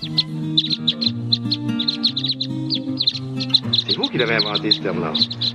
C'est 0.00 0.06
vous 3.96 4.08
qui 4.08 4.18
l'avez 4.18 4.36
inventé, 4.36 4.70
ce 4.70 4.80
terme-là. 4.80 5.12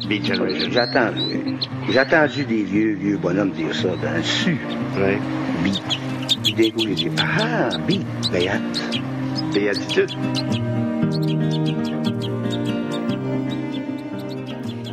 Beat 0.07 0.25
Generation. 0.25 0.69
J'attends. 0.71 1.11
J'ai 1.89 1.99
entendu 1.99 2.43
des 2.43 2.63
vieux, 2.63 2.95
vieux 2.95 3.17
bonhommes 3.17 3.51
dire 3.51 3.73
ça 3.73 3.95
dans 3.95 4.15
le 4.15 4.23
sud. 4.23 4.57
Oui. 4.97 5.17
Beat. 5.63 5.81
Puis 6.43 6.53
d'un 6.53 6.69
coup, 6.71 6.85
j'ai 6.87 6.95
dit, 6.95 7.09
ah, 7.21 7.69
beat, 7.87 8.03
béat. 8.31 8.59
Béatitude. 9.53 10.11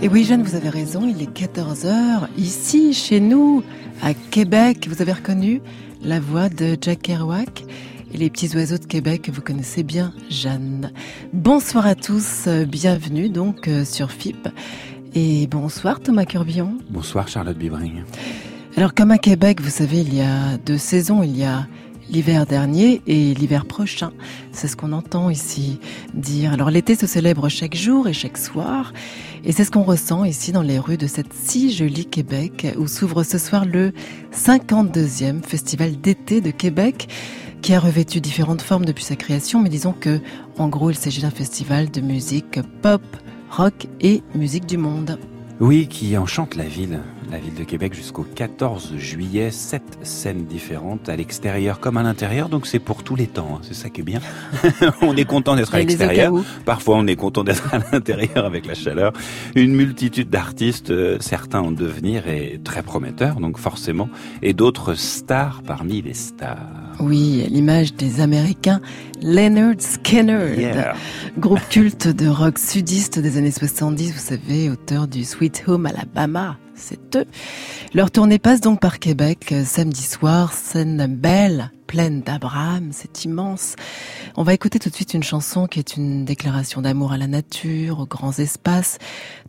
Et 0.02 0.08
oui, 0.08 0.24
Jeanne, 0.24 0.42
vous 0.42 0.54
avez 0.54 0.68
raison, 0.68 1.08
il 1.08 1.22
est 1.22 1.36
14h, 1.36 2.28
ici, 2.38 2.94
chez 2.94 3.18
nous, 3.18 3.64
à 4.00 4.14
Québec. 4.14 4.86
Vous 4.88 5.02
avez 5.02 5.12
reconnu 5.12 5.60
la 6.02 6.20
voix 6.20 6.48
de 6.48 6.76
Jack 6.80 7.02
Kerouac 7.02 7.64
et 8.12 8.16
les 8.16 8.30
petits 8.30 8.54
oiseaux 8.56 8.78
de 8.78 8.84
Québec 8.84 9.30
vous 9.32 9.40
connaissez 9.40 9.82
bien, 9.82 10.12
Jeanne. 10.28 10.92
Bonsoir 11.32 11.86
à 11.86 11.94
tous, 11.94 12.44
euh, 12.46 12.64
bienvenue 12.64 13.28
donc 13.28 13.68
euh, 13.68 13.84
sur 13.84 14.10
FIP. 14.10 14.48
Et 15.14 15.46
bonsoir 15.46 16.00
Thomas 16.00 16.24
Curbillon. 16.24 16.78
Bonsoir 16.88 17.28
Charlotte 17.28 17.58
Bibring. 17.58 18.04
Alors 18.76 18.94
comme 18.94 19.10
à 19.10 19.18
Québec, 19.18 19.60
vous 19.60 19.70
savez, 19.70 20.00
il 20.00 20.14
y 20.14 20.20
a 20.20 20.56
deux 20.58 20.78
saisons, 20.78 21.22
il 21.22 21.36
y 21.36 21.44
a 21.44 21.66
l'hiver 22.08 22.46
dernier 22.46 23.02
et 23.06 23.34
l'hiver 23.34 23.66
prochain. 23.66 24.12
C'est 24.52 24.68
ce 24.68 24.76
qu'on 24.76 24.92
entend 24.92 25.30
ici 25.30 25.78
dire. 26.14 26.52
Alors 26.52 26.70
l'été 26.70 26.94
se 26.94 27.06
célèbre 27.06 27.48
chaque 27.48 27.76
jour 27.76 28.08
et 28.08 28.12
chaque 28.12 28.38
soir. 28.38 28.92
Et 29.44 29.52
c'est 29.52 29.64
ce 29.64 29.70
qu'on 29.70 29.82
ressent 29.82 30.24
ici 30.24 30.52
dans 30.52 30.62
les 30.62 30.78
rues 30.78 30.98
de 30.98 31.06
cette 31.06 31.32
si 31.32 31.72
jolie 31.72 32.06
Québec 32.06 32.66
où 32.76 32.86
s'ouvre 32.86 33.22
ce 33.22 33.38
soir 33.38 33.64
le 33.64 33.92
52e 34.34 35.42
Festival 35.42 36.00
d'été 36.00 36.40
de 36.40 36.50
Québec 36.50 37.08
qui 37.60 37.74
a 37.74 37.80
revêtu 37.80 38.20
différentes 38.20 38.62
formes 38.62 38.84
depuis 38.84 39.04
sa 39.04 39.16
création, 39.16 39.60
mais 39.60 39.68
disons 39.68 39.92
que, 39.92 40.20
en 40.58 40.68
gros, 40.68 40.90
il 40.90 40.96
s'agit 40.96 41.22
d'un 41.22 41.30
festival 41.30 41.90
de 41.90 42.00
musique 42.00 42.60
pop, 42.82 43.02
rock 43.50 43.86
et 44.00 44.22
musique 44.34 44.66
du 44.66 44.76
monde. 44.76 45.18
Oui, 45.60 45.86
qui 45.88 46.16
enchante 46.16 46.54
la 46.56 46.64
ville, 46.64 47.00
la 47.30 47.38
ville 47.38 47.54
de 47.54 47.64
Québec 47.64 47.94
jusqu'au 47.94 48.24
14 48.34 48.94
juillet. 48.96 49.50
Sept 49.50 49.82
scènes 50.02 50.44
différentes 50.46 51.08
à 51.08 51.16
l'extérieur 51.16 51.78
comme 51.80 51.96
à 51.96 52.02
l'intérieur, 52.02 52.48
donc 52.48 52.66
c'est 52.66 52.78
pour 52.78 53.02
tous 53.04 53.14
les 53.16 53.26
temps. 53.26 53.56
hein. 53.56 53.60
C'est 53.62 53.74
ça 53.74 53.88
qui 53.88 54.00
est 54.00 54.04
bien. 54.04 54.20
on 55.02 55.16
est 55.16 55.24
content 55.24 55.54
d'être 55.56 55.74
à 55.74 55.78
l'extérieur. 55.78 56.32
Parfois, 56.64 56.96
on 56.96 57.06
est 57.06 57.16
content 57.16 57.44
d'être 57.44 57.72
à 57.74 57.78
l'intérieur 57.92 58.44
avec 58.44 58.66
la 58.66 58.74
chaleur. 58.74 59.12
Une 59.54 59.74
multitude 59.74 60.28
d'artistes, 60.28 60.90
euh, 60.90 61.18
certains 61.20 61.60
en 61.60 61.70
devenir 61.70 62.26
et 62.28 62.60
très 62.64 62.82
prometteurs, 62.82 63.40
donc 63.40 63.58
forcément, 63.58 64.08
et 64.42 64.52
d'autres 64.52 64.94
stars 64.94 65.62
parmi 65.66 66.02
les 66.02 66.14
stars. 66.14 66.58
Oui, 66.98 67.42
à 67.46 67.48
l'image 67.48 67.94
des 67.94 68.20
Américains 68.20 68.80
Leonard 69.22 69.74
Skinner, 69.78 70.54
Yeah. 70.58 70.94
groupe 71.38 71.60
culte 71.70 72.08
de 72.08 72.26
rock 72.28 72.58
sudiste 72.58 73.18
des 73.18 73.36
années 73.36 73.50
70, 73.50 74.12
vous 74.12 74.18
savez, 74.18 74.68
auteur 74.70 75.06
du 75.06 75.24
Sweet 75.24 75.64
Home 75.66 75.86
Alabama. 75.86 76.56
C'est 76.80 77.16
eux. 77.16 77.26
Leur 77.92 78.10
tournée 78.10 78.38
passe 78.38 78.60
donc 78.60 78.80
par 78.80 78.98
Québec 78.98 79.52
euh, 79.52 79.64
samedi 79.64 80.02
soir, 80.02 80.52
scène 80.52 81.06
belle, 81.06 81.70
pleine 81.86 82.22
d'Abraham, 82.22 82.90
c'est 82.92 83.24
immense. 83.24 83.74
On 84.36 84.42
va 84.42 84.54
écouter 84.54 84.78
tout 84.78 84.88
de 84.88 84.94
suite 84.94 85.12
une 85.12 85.22
chanson 85.22 85.66
qui 85.66 85.78
est 85.78 85.96
une 85.96 86.24
déclaration 86.24 86.80
d'amour 86.80 87.12
à 87.12 87.18
la 87.18 87.26
nature, 87.26 88.00
aux 88.00 88.06
grands 88.06 88.38
espaces, 88.38 88.98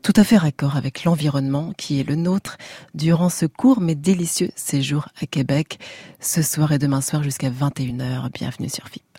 tout 0.02 0.14
à 0.16 0.24
fait 0.24 0.38
raccord 0.38 0.76
avec 0.76 1.04
l'environnement 1.04 1.74
qui 1.78 2.00
est 2.00 2.08
le 2.08 2.16
nôtre 2.16 2.58
durant 2.96 3.30
ce 3.30 3.46
court 3.46 3.80
mais 3.80 3.96
délicieux 3.96 4.52
séjour 4.56 5.08
à 5.22 5.26
Québec, 5.26 5.80
ce 6.20 6.42
soir 6.42 6.72
et 6.72 6.80
demain 6.80 7.02
soir 7.02 7.24
jusqu'à 7.24 7.50
21h. 7.50 8.32
Bienvenue 8.34 8.70
sur 8.70 8.88
FIP. 8.88 9.11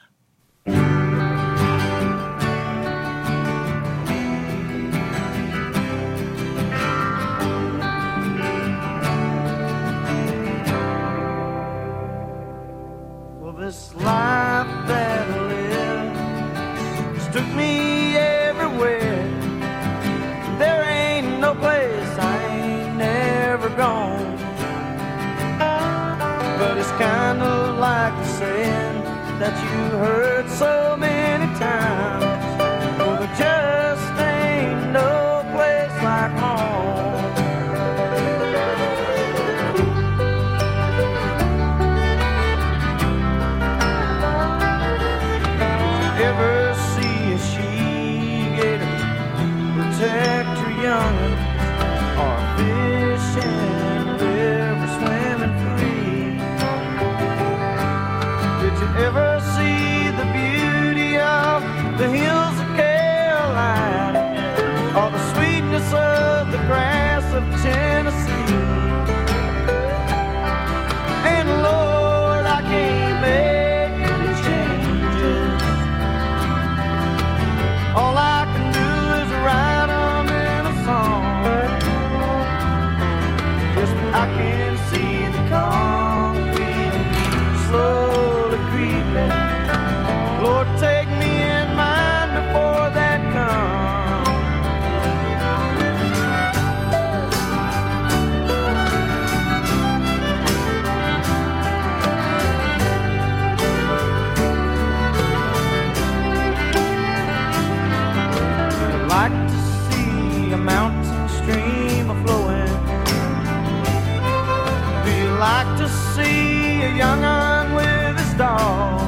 like 115.43 115.77
to 115.77 115.89
see 116.15 116.83
a 116.83 116.91
young 117.03 117.25
un 117.25 117.75
with 117.75 118.17
his 118.17 118.33
dog. 118.35 119.01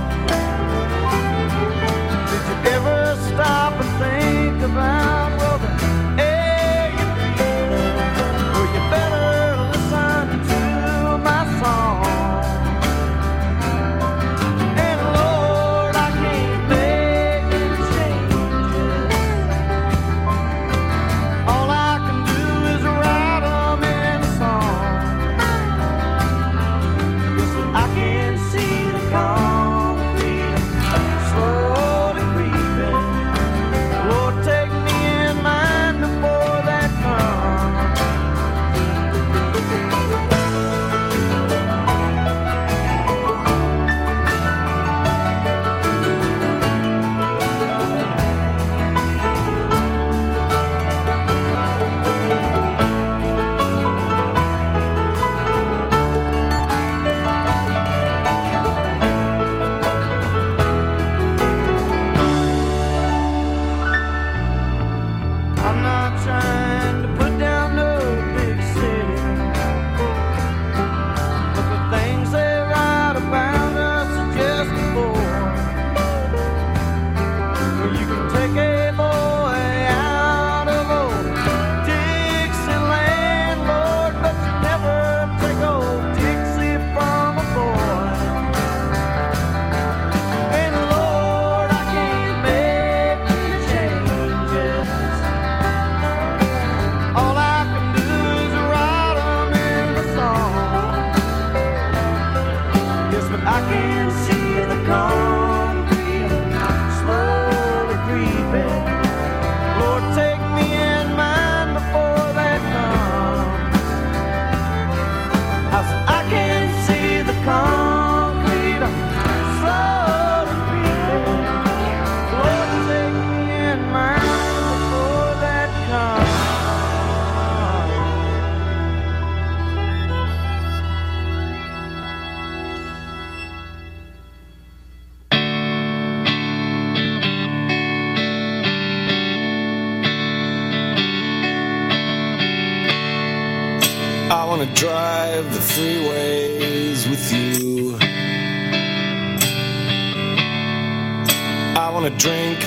Did 2.28 2.42
you 2.48 2.56
ever 2.74 3.16
stop 3.28 3.72
and 3.80 3.92
think 4.02 4.62
about? 4.72 5.23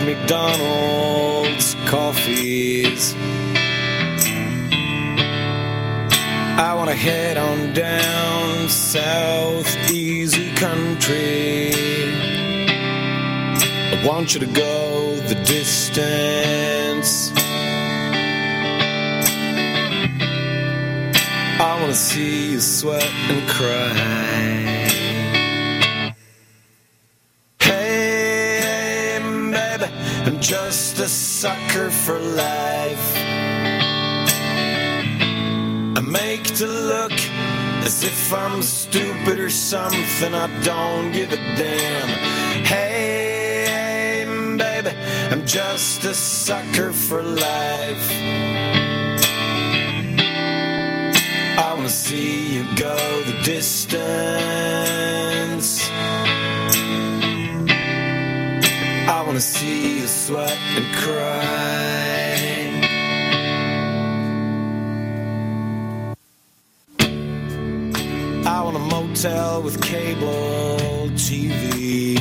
McDonald's 0.08 1.76
coffees. 1.86 3.14
I 6.58 6.74
wanna 6.78 6.96
head 6.96 7.36
on 7.36 7.74
down 7.74 8.70
south 8.70 9.68
easy 9.92 10.50
country. 10.56 11.74
I 13.92 14.02
want 14.08 14.34
you 14.34 14.40
to 14.40 14.46
go 14.46 15.18
the 15.28 15.36
distance. 15.44 17.34
I 21.60 21.78
wanna 21.82 21.94
see 21.94 22.52
you 22.52 22.62
sweat 22.62 23.04
and 23.04 23.50
cry. 23.50 24.97
For 32.08 32.20
life. 32.20 33.18
I 35.98 36.02
make 36.02 36.44
to 36.56 36.66
look 36.66 37.12
as 37.84 38.02
if 38.02 38.34
I'm 38.34 38.62
stupid 38.62 39.40
or 39.40 39.50
something. 39.50 40.34
I 40.34 40.48
don't 40.64 41.12
give 41.12 41.34
a 41.34 41.36
damn. 41.36 42.08
Hey, 42.64 44.24
baby, 44.58 44.96
I'm 45.32 45.46
just 45.46 46.06
a 46.06 46.14
sucker 46.14 46.94
for 46.94 47.22
life. 47.22 48.10
I 51.60 51.74
wanna 51.76 51.90
see 51.90 52.56
you 52.56 52.64
go 52.78 52.96
the 53.24 53.42
distance. 53.44 55.47
I 59.10 59.24
wanna 59.26 59.40
see 59.40 60.00
you 60.00 60.08
sweat 60.08 60.58
and 60.76 60.96
cry. 60.98 61.48
I 68.46 68.62
want 68.64 68.76
a 68.76 68.80
motel 68.80 69.62
with 69.64 69.82
cable 69.82 71.10
TV. 71.16 72.18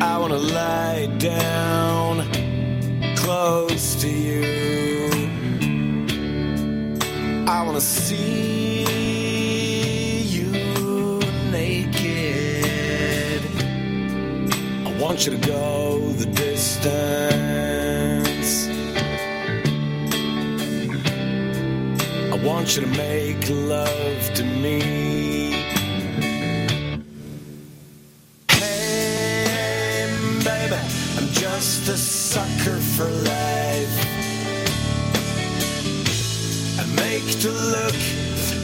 I 0.00 0.16
wanna 0.18 0.38
lie 0.38 1.06
down 1.18 2.26
close 3.16 3.94
to 3.96 4.08
you. 4.08 4.42
I 7.46 7.62
wanna 7.62 7.82
see 7.82 8.51
want 15.22 15.34
you 15.34 15.40
to 15.40 15.48
go 15.48 15.98
the 16.14 16.26
distance. 16.26 16.98
I 22.32 22.44
want 22.44 22.74
you 22.74 22.82
to 22.82 22.88
make 22.88 23.48
love 23.48 24.34
to 24.34 24.42
me. 24.42 24.80
Hey, 28.48 30.10
baby, 30.42 30.76
I'm 31.18 31.28
just 31.28 31.88
a 31.88 31.96
sucker 31.96 32.78
for 32.96 33.08
life. 33.08 33.94
I 36.80 36.84
make 36.96 37.30
to 37.42 37.48
look 37.48 37.94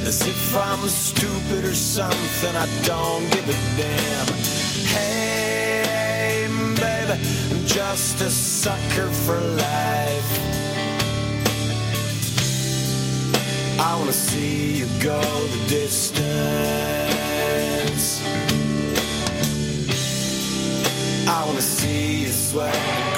as 0.09 0.27
if 0.27 0.57
I'm 0.57 0.89
stupid 0.89 1.65
or 1.65 1.75
something. 1.75 2.57
I 2.57 2.67
don't 2.83 3.31
give 3.31 3.49
a 3.49 3.53
damn. 3.77 4.27
Hey, 4.89 5.58
just 7.79 8.21
a 8.23 8.29
sucker 8.29 9.07
for 9.25 9.39
life. 9.39 10.31
I 13.79 13.95
wanna 13.97 14.13
see 14.13 14.79
you 14.79 14.87
go 15.01 15.21
the 15.23 15.69
distance. 15.69 16.19
I 21.29 21.45
wanna 21.47 21.63
see 21.63 22.23
you 22.23 22.31
sweat 22.31 23.18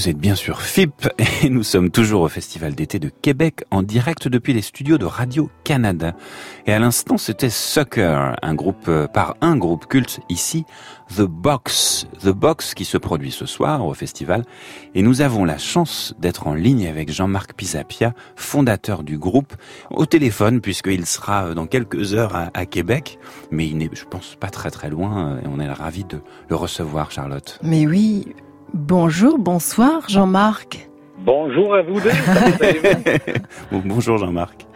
Vous 0.00 0.08
êtes 0.08 0.16
bien 0.16 0.34
sûr 0.34 0.62
FIP 0.62 1.10
et 1.42 1.50
nous 1.50 1.62
sommes 1.62 1.90
toujours 1.90 2.22
au 2.22 2.28
Festival 2.30 2.74
d'été 2.74 2.98
de 2.98 3.10
Québec 3.10 3.64
en 3.70 3.82
direct 3.82 4.28
depuis 4.28 4.54
les 4.54 4.62
studios 4.62 4.96
de 4.96 5.04
Radio-Canada. 5.04 6.16
Et 6.64 6.72
à 6.72 6.78
l'instant, 6.78 7.18
c'était 7.18 7.50
Sucker, 7.50 8.34
un 8.40 8.54
groupe 8.54 8.88
euh, 8.88 9.06
par 9.06 9.36
un 9.42 9.58
groupe 9.58 9.84
culte 9.84 10.20
ici, 10.30 10.64
The 11.14 11.24
Box. 11.24 12.06
The 12.22 12.30
Box 12.30 12.72
qui 12.72 12.86
se 12.86 12.96
produit 12.96 13.30
ce 13.30 13.44
soir 13.44 13.84
au 13.84 13.92
festival. 13.92 14.46
Et 14.94 15.02
nous 15.02 15.20
avons 15.20 15.44
la 15.44 15.58
chance 15.58 16.14
d'être 16.18 16.46
en 16.46 16.54
ligne 16.54 16.86
avec 16.86 17.12
Jean-Marc 17.12 17.52
Pisapia, 17.52 18.14
fondateur 18.36 19.02
du 19.02 19.18
groupe, 19.18 19.52
au 19.90 20.06
téléphone 20.06 20.62
puisqu'il 20.62 21.04
sera 21.04 21.48
euh, 21.48 21.54
dans 21.54 21.66
quelques 21.66 22.14
heures 22.14 22.48
à, 22.54 22.64
Québec. 22.64 23.18
Mais 23.50 23.66
il 23.66 23.76
n'est, 23.76 23.90
je 23.92 24.06
pense, 24.06 24.34
pas 24.40 24.48
très 24.48 24.70
très 24.70 24.88
loin 24.88 25.34
euh, 25.34 25.40
et 25.42 25.46
on 25.46 25.60
est 25.60 25.70
ravis 25.70 26.04
de 26.04 26.22
le 26.48 26.56
recevoir, 26.56 27.10
Charlotte. 27.10 27.58
Mais 27.62 27.86
oui, 27.86 28.24
Bonjour, 28.72 29.38
bonsoir 29.38 30.08
Jean-Marc. 30.08 30.88
Bonjour 31.18 31.74
à 31.74 31.82
vous 31.82 32.00
deux. 32.00 32.10
Bonjour 33.84 34.16
Jean-Marc. 34.16 34.66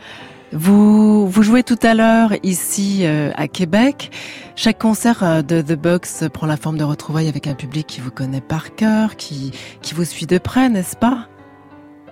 Vous, 0.53 1.29
vous 1.29 1.43
jouez 1.43 1.63
tout 1.63 1.79
à 1.83 1.95
l'heure 1.95 2.31
ici 2.43 3.03
euh, 3.05 3.31
à 3.37 3.47
Québec. 3.47 4.11
Chaque 4.57 4.79
concert 4.79 5.23
euh, 5.23 5.43
de 5.43 5.63
The 5.63 5.81
Box 5.81 6.29
prend 6.33 6.47
la 6.47 6.57
forme 6.57 6.77
de 6.77 6.85
retrouvailles 6.85 7.29
avec 7.29 7.47
un 7.47 7.55
public 7.55 7.87
qui 7.87 8.01
vous 8.01 8.11
connaît 8.11 8.41
par 8.41 8.75
cœur, 8.75 9.17
qui, 9.17 9.53
qui 9.81 9.95
vous 9.95 10.05
suit 10.05 10.27
de 10.27 10.39
près, 10.39 10.69
n'est-ce 10.69 10.97
pas? 10.97 11.29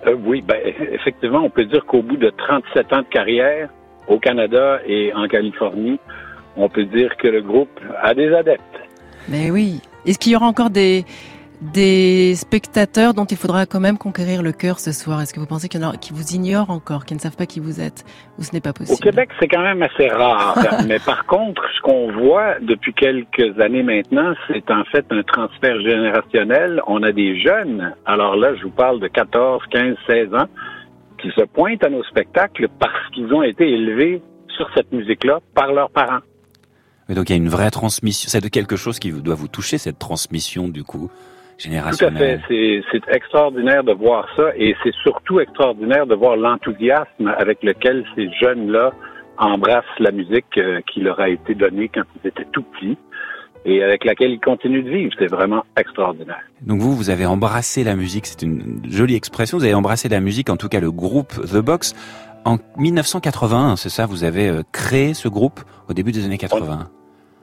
Euh, 0.07 0.15
Oui, 0.25 0.41
ben, 0.41 0.57
effectivement, 0.91 1.41
on 1.43 1.49
peut 1.49 1.65
dire 1.65 1.85
qu'au 1.85 2.01
bout 2.01 2.17
de 2.17 2.29
37 2.29 2.93
ans 2.93 3.01
de 3.01 3.07
carrière 3.07 3.69
au 4.07 4.19
Canada 4.19 4.79
et 4.87 5.13
en 5.13 5.27
Californie, 5.27 5.99
on 6.55 6.69
peut 6.69 6.85
dire 6.85 7.15
que 7.17 7.27
le 7.27 7.41
groupe 7.41 7.79
a 8.01 8.13
des 8.13 8.33
adeptes. 8.33 8.63
Mais 9.27 9.51
oui. 9.51 9.81
Est-ce 10.05 10.19
qu'il 10.19 10.33
y 10.33 10.35
aura 10.35 10.47
encore 10.47 10.69
des, 10.69 11.05
des 11.71 12.35
spectateurs 12.35 13.13
dont 13.13 13.25
il 13.25 13.37
faudra 13.37 13.65
quand 13.65 13.79
même 13.79 13.97
conquérir 13.97 14.43
le 14.43 14.51
cœur 14.51 14.79
ce 14.79 14.91
soir 14.91 15.21
Est-ce 15.21 15.33
que 15.33 15.39
vous 15.39 15.45
pensez 15.45 15.69
qu'il 15.69 15.81
y 15.81 15.85
en 15.85 15.91
a 15.91 15.97
qui 15.97 16.11
vous 16.11 16.33
ignorent 16.33 16.69
encore, 16.69 17.05
qui 17.05 17.13
ne 17.13 17.19
savent 17.19 17.35
pas 17.35 17.45
qui 17.45 17.59
vous 17.59 17.79
êtes, 17.79 18.03
ou 18.37 18.43
ce 18.43 18.51
n'est 18.53 18.61
pas 18.61 18.73
possible? 18.73 18.97
Au 18.99 19.03
Québec, 19.03 19.29
c'est 19.39 19.47
quand 19.47 19.61
même 19.61 19.81
assez 19.81 20.07
rare. 20.09 20.57
Mais 20.87 20.99
par 20.99 21.25
contre, 21.25 21.61
ce 21.75 21.81
qu'on 21.81 22.11
voit 22.11 22.59
depuis 22.61 22.93
quelques 22.93 23.59
années 23.59 23.83
maintenant, 23.83 24.33
c'est 24.47 24.69
en 24.69 24.83
fait 24.85 25.05
un 25.11 25.23
transfert 25.23 25.79
générationnel. 25.81 26.81
On 26.87 27.01
a 27.03 27.11
des 27.11 27.39
jeunes, 27.39 27.93
alors 28.05 28.35
là, 28.35 28.55
je 28.55 28.63
vous 28.63 28.71
parle 28.71 28.99
de 28.99 29.07
14, 29.07 29.63
15, 29.71 29.95
16 30.07 30.33
ans, 30.33 30.47
qui 31.21 31.29
se 31.29 31.43
pointent 31.45 31.83
à 31.85 31.89
nos 31.89 32.03
spectacles 32.03 32.67
parce 32.79 33.09
qu'ils 33.13 33.33
ont 33.33 33.43
été 33.43 33.69
élevés 33.69 34.21
sur 34.55 34.69
cette 34.75 34.91
musique-là 34.91 35.39
par 35.55 35.71
leurs 35.71 35.89
parents. 35.89 36.21
Mais 37.07 37.15
donc 37.15 37.29
il 37.29 37.33
y 37.33 37.35
a 37.35 37.37
une 37.37 37.49
vraie 37.49 37.71
transmission, 37.71 38.29
c'est 38.29 38.41
de 38.41 38.47
quelque 38.47 38.75
chose 38.75 38.99
qui 38.99 39.11
doit 39.11 39.35
vous 39.35 39.49
toucher, 39.49 39.77
cette 39.77 39.99
transmission 39.99 40.67
du 40.67 40.83
coup 40.83 41.09
tout 41.57 42.05
à 42.05 42.11
fait. 42.11 42.39
C'est 42.47 43.07
extraordinaire 43.09 43.83
de 43.83 43.93
voir 43.93 44.27
ça 44.35 44.51
et 44.55 44.75
c'est 44.83 44.93
surtout 45.03 45.39
extraordinaire 45.39 46.05
de 46.05 46.15
voir 46.15 46.35
l'enthousiasme 46.35 47.33
avec 47.37 47.63
lequel 47.63 48.05
ces 48.15 48.29
jeunes-là 48.41 48.91
embrassent 49.37 49.99
la 49.99 50.11
musique 50.11 50.57
euh, 50.57 50.81
qui 50.91 51.01
leur 51.01 51.19
a 51.19 51.29
été 51.29 51.55
donnée 51.55 51.89
quand 51.89 52.03
ils 52.23 52.27
étaient 52.27 52.45
tout 52.51 52.63
petits 52.63 52.97
et 53.65 53.81
avec 53.81 54.05
laquelle 54.05 54.31
ils 54.31 54.39
continuent 54.39 54.83
de 54.83 54.89
vivre. 54.89 55.13
C'est 55.17 55.27
vraiment 55.27 55.63
extraordinaire. 55.77 56.41
Donc 56.61 56.79
vous, 56.79 56.95
vous 56.95 57.09
avez 57.09 57.25
embrassé 57.25 57.83
la 57.83 57.95
musique, 57.95 58.25
c'est 58.25 58.41
une 58.41 58.81
jolie 58.89 59.15
expression, 59.15 59.57
vous 59.57 59.63
avez 59.63 59.73
embrassé 59.73 60.09
la 60.09 60.19
musique, 60.19 60.49
en 60.49 60.57
tout 60.57 60.69
cas 60.69 60.79
le 60.79 60.91
groupe 60.91 61.33
The 61.33 61.57
Box. 61.57 61.93
En 62.45 62.57
1981, 62.77 63.77
c'est 63.77 63.89
ça, 63.89 64.05
vous 64.05 64.23
avez 64.23 64.49
euh, 64.49 64.61
créé 64.71 65.13
ce 65.13 65.29
groupe 65.29 65.61
au 65.89 65.93
début 65.93 66.11
des 66.11 66.25
années 66.25 66.37
80 66.37 66.89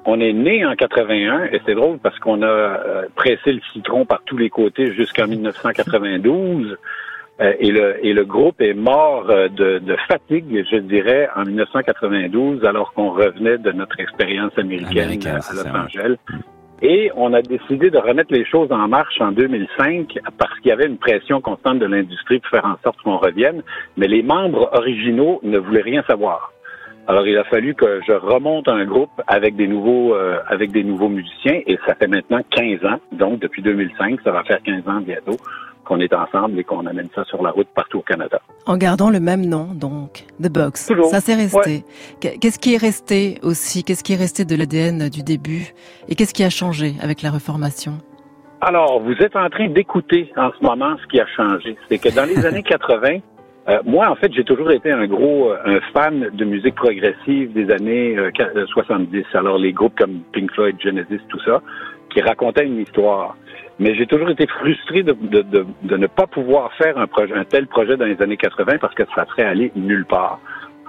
on 0.05 0.21
est 0.21 0.33
né 0.33 0.65
en 0.65 0.75
81 0.75 1.45
et 1.45 1.61
c'est 1.67 1.75
drôle 1.75 1.99
parce 1.99 2.19
qu'on 2.19 2.43
a 2.43 2.47
euh, 2.47 3.03
pressé 3.15 3.53
le 3.53 3.61
citron 3.73 4.05
par 4.05 4.23
tous 4.25 4.37
les 4.37 4.51
côtés 4.51 4.93
jusqu'en 4.95 5.27
1992 5.27 6.79
euh, 7.41 7.53
et, 7.59 7.71
le, 7.71 8.05
et 8.05 8.13
le 8.13 8.25
groupe 8.25 8.61
est 8.61 8.75
mort 8.75 9.27
euh, 9.31 9.49
de, 9.49 9.97
fatigue, 10.09 10.65
je 10.71 10.77
dirais, 10.77 11.29
en 11.37 11.45
1992 11.45 12.65
alors 12.65 12.93
qu'on 12.93 13.11
revenait 13.11 13.59
de 13.59 13.73
notre 13.73 13.99
expérience 14.01 14.53
américaine 14.59 15.19
à 15.27 15.37
Los 15.37 15.67
Angeles. 15.67 16.17
Et 16.83 17.11
on 17.15 17.35
a 17.35 17.43
décidé 17.43 17.91
de 17.91 17.99
remettre 17.99 18.33
les 18.33 18.47
choses 18.47 18.73
en 18.73 18.89
marche 18.89 19.21
en 19.21 19.33
2005 19.33 20.19
parce 20.39 20.59
qu'il 20.61 20.71
y 20.71 20.73
avait 20.73 20.87
une 20.87 20.97
pression 20.97 21.43
constante 21.43 21.79
de 21.79 21.85
l'industrie 21.85 22.41
pour 22.41 22.51
faire 22.51 22.65
en 22.65 22.77
sorte 22.83 22.99
qu'on 23.03 23.19
revienne, 23.19 23.63
mais 23.99 24.09
les 24.09 24.23
membres 24.23 24.71
originaux 24.73 25.41
ne 25.43 25.59
voulaient 25.59 25.83
rien 25.83 26.03
savoir. 26.07 26.53
Alors, 27.11 27.27
il 27.27 27.37
a 27.37 27.43
fallu 27.43 27.75
que 27.75 28.01
je 28.07 28.13
remonte 28.13 28.69
un 28.69 28.85
groupe 28.85 29.11
avec 29.27 29.57
des 29.57 29.67
nouveaux, 29.67 30.15
euh, 30.15 30.39
avec 30.47 30.71
des 30.71 30.85
nouveaux 30.85 31.09
musiciens, 31.09 31.61
et 31.67 31.77
ça 31.85 31.97
fait 31.97 32.07
maintenant 32.07 32.39
15 32.53 32.85
ans, 32.85 33.01
donc 33.11 33.41
depuis 33.41 33.63
2005, 33.63 34.21
ça 34.23 34.31
va 34.31 34.45
faire 34.45 34.63
15 34.63 34.87
ans 34.87 35.01
bientôt 35.01 35.37
qu'on 35.85 35.99
est 35.99 36.15
ensemble 36.15 36.61
et 36.61 36.63
qu'on 36.63 36.87
amène 36.87 37.09
ça 37.13 37.25
sur 37.25 37.43
la 37.43 37.51
route 37.51 37.67
partout 37.75 37.99
au 37.99 38.03
Canada. 38.03 38.41
En 38.65 38.77
gardant 38.77 39.11
le 39.11 39.19
même 39.19 39.45
nom, 39.45 39.75
donc, 39.75 40.25
The 40.41 40.53
Box. 40.53 40.93
Ça 41.11 41.19
s'est 41.19 41.35
resté. 41.35 41.83
Qu'est-ce 42.21 42.61
qui 42.61 42.75
est 42.75 42.81
resté 42.81 43.41
aussi 43.43 43.83
Qu'est-ce 43.83 44.05
qui 44.05 44.13
est 44.13 44.17
resté 44.17 44.45
de 44.45 44.55
l'ADN 44.55 45.09
du 45.09 45.25
début 45.25 45.75
Et 46.09 46.15
qu'est-ce 46.15 46.33
qui 46.33 46.45
a 46.45 46.51
changé 46.51 46.93
avec 47.03 47.23
la 47.23 47.33
reformation? 47.33 47.95
Alors, 48.61 49.01
vous 49.01 49.15
êtes 49.15 49.35
en 49.35 49.51
train 49.51 49.69
d'écouter 49.69 50.31
en 50.37 50.53
ce 50.57 50.65
moment 50.65 50.97
ce 51.03 51.09
qui 51.09 51.19
a 51.19 51.27
changé. 51.27 51.77
C'est 51.89 51.99
que 51.99 52.15
dans 52.15 52.25
les 52.25 52.47
années 52.47 52.63
80, 52.63 53.19
euh, 53.71 53.79
moi, 53.85 54.11
en 54.11 54.17
fait, 54.17 54.33
j'ai 54.35 54.43
toujours 54.43 54.73
été 54.73 54.91
un 54.91 55.07
gros 55.07 55.53
euh, 55.53 55.81
fan 55.93 56.31
de 56.33 56.45
musique 56.45 56.75
progressive 56.75 57.53
des 57.53 57.71
années 57.71 58.17
70. 58.67 59.19
Euh, 59.19 59.39
Alors, 59.39 59.59
les 59.59 59.73
groupes 59.73 59.97
comme 59.97 60.23
Pink 60.33 60.51
Floyd, 60.53 60.77
Genesis, 60.81 61.21
tout 61.29 61.39
ça, 61.45 61.63
qui 62.09 62.21
racontaient 62.21 62.67
une 62.67 62.81
histoire. 62.81 63.37
Mais 63.79 63.95
j'ai 63.95 64.07
toujours 64.07 64.31
été 64.31 64.47
frustré 64.47 65.05
de, 65.05 65.15
ne 65.85 66.07
pas 66.09 66.27
pouvoir 66.27 66.73
faire 66.75 66.99
un, 66.99 67.07
projet, 67.07 67.33
un 67.33 67.45
tel 67.45 67.67
projet 67.69 67.97
dans 67.97 68.07
les 68.07 68.21
années 68.21 68.37
80 68.37 68.79
parce 68.79 68.95
que 68.95 69.05
ça 69.15 69.25
serait 69.27 69.45
allé 69.45 69.71
nulle 69.77 70.05
part. 70.05 70.41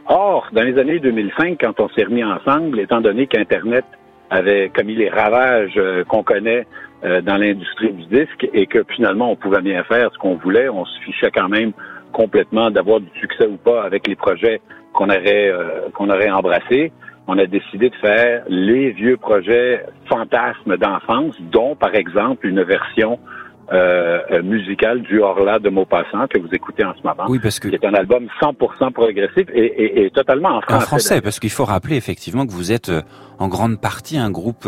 Or, 0.08 0.50
dans 0.52 0.64
les 0.64 0.78
années 0.80 1.00
2005, 1.00 1.58
quand 1.62 1.80
on 1.80 1.88
s'est 1.90 2.04
remis 2.04 2.24
ensemble, 2.24 2.80
étant 2.80 3.00
donné 3.00 3.28
qu'Internet 3.28 3.86
avait 4.30 4.70
commis 4.70 4.96
les 4.96 5.10
ravages 5.10 5.80
qu'on 6.08 6.24
connaît 6.24 6.66
dans 7.04 7.38
l'industrie 7.38 7.94
du 7.94 8.06
disque 8.06 8.50
et 8.54 8.66
que 8.66 8.84
finalement 8.90 9.32
on 9.32 9.36
pouvait 9.36 9.62
bien 9.62 9.84
faire 9.84 10.10
ce 10.12 10.18
qu'on 10.18 10.36
voulait, 10.36 10.68
on 10.68 10.84
se 10.86 11.00
fichait 11.02 11.32
quand 11.32 11.50
même 11.50 11.72
complètement 12.12 12.72
d'avoir 12.72 13.00
du 13.00 13.10
succès 13.20 13.48
ou 13.48 13.58
pas 13.58 13.84
avec 13.84 14.08
les 14.08 14.16
projets 14.16 14.62
qu'on 14.94 15.10
aurait 15.10 15.50
euh, 15.50 15.90
qu'on 15.94 16.10
aurait 16.10 16.30
embrassés. 16.30 16.92
On 17.28 17.38
a 17.38 17.46
décidé 17.46 17.90
de 17.90 17.96
faire 17.96 18.44
les 18.48 18.92
vieux 18.92 19.18
projets 19.18 19.86
fantasmes 20.10 20.78
d'enfance, 20.78 21.36
dont 21.52 21.76
par 21.76 21.96
exemple 21.96 22.48
une 22.48 22.64
version 22.64 23.20
euh, 23.72 24.42
musicale 24.44 25.02
du 25.02 25.22
Horla 25.22 25.60
de 25.60 25.70
Maupassant 25.70 26.28
que 26.28 26.40
vous 26.40 26.50
écoutez 26.52 26.84
en 26.84 26.94
ce 26.94 27.08
moment. 27.08 27.24
Oui, 27.30 27.40
parce 27.40 27.60
que 27.60 27.70
c'est 27.70 27.86
un 27.86 27.94
album 27.94 28.28
100% 28.42 28.92
progressif 28.92 29.48
et, 29.54 30.06
et, 30.06 30.10
totalement 30.10 30.58
en 30.58 30.62
français. 30.62 30.76
En 30.76 30.88
français, 30.88 31.22
parce 31.22 31.40
qu'il 31.40 31.52
faut 31.52 31.64
rappeler 31.64 31.96
effectivement 31.96 32.46
que 32.46 32.52
vous 32.52 32.74
êtes 32.74 32.90
euh, 32.90 33.02
en 33.40 33.48
grande 33.48 33.80
partie 33.80 34.18
un 34.18 34.30
groupe 34.30 34.68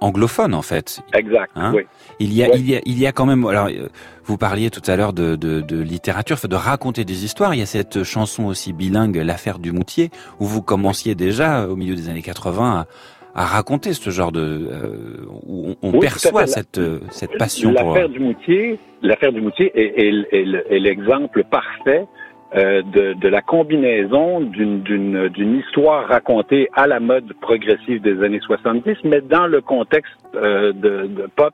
anglophone 0.00 0.54
en 0.54 0.62
fait. 0.62 1.00
Exact. 1.14 1.50
Hein 1.54 1.72
oui. 1.74 1.82
Il 2.18 2.32
y 2.32 2.42
a, 2.42 2.54
il 2.54 2.68
y 2.68 2.76
a, 2.76 2.80
il 2.84 2.98
y 2.98 3.06
a 3.06 3.12
quand 3.12 3.26
même. 3.26 3.46
Alors, 3.46 3.66
euh, 3.66 3.88
vous 4.24 4.36
parliez 4.36 4.70
tout 4.70 4.82
à 4.86 4.96
l'heure 4.96 5.12
de, 5.12 5.36
de, 5.36 5.60
de, 5.60 5.80
littérature, 5.80 6.36
de 6.48 6.56
raconter 6.56 7.04
des 7.04 7.24
histoires. 7.24 7.54
Il 7.54 7.58
y 7.58 7.62
a 7.62 7.66
cette 7.66 8.02
chanson 8.02 8.46
aussi 8.46 8.72
bilingue, 8.72 9.16
l'affaire 9.16 9.58
du 9.58 9.72
Moutier, 9.72 10.10
où 10.40 10.46
vous 10.46 10.62
commenciez 10.62 11.14
déjà 11.14 11.68
au 11.68 11.76
milieu 11.76 11.94
des 11.94 12.08
années 12.08 12.22
80 12.22 12.86
à, 13.34 13.42
à 13.42 13.44
raconter 13.44 13.92
ce 13.92 14.10
genre 14.10 14.32
de 14.32 14.68
euh, 14.70 15.26
où 15.46 15.74
on, 15.82 15.92
perçoit 15.98 16.46
cette 16.46 16.80
cette 17.10 17.36
passion. 17.38 17.72
L'affaire 17.72 18.08
du 18.08 18.20
Moutier, 18.20 18.78
l'affaire 19.02 19.32
du 19.32 19.40
Moutier 19.40 19.70
est, 19.74 20.08
est, 20.08 20.74
est 20.74 20.78
l'exemple 20.78 21.44
parfait 21.44 22.06
euh, 22.54 22.82
de, 22.82 23.14
de, 23.14 23.28
la 23.28 23.42
combinaison 23.42 24.40
d'une 24.40 25.58
histoire 25.58 26.06
racontée 26.06 26.68
à 26.74 26.86
la 26.86 27.00
mode 27.00 27.32
progressive 27.40 28.00
des 28.00 28.22
années 28.22 28.38
70, 28.38 28.98
mais 29.02 29.20
dans 29.20 29.48
le 29.48 29.60
contexte 29.60 30.14
euh, 30.36 30.72
de, 30.72 31.28
pop 31.34 31.52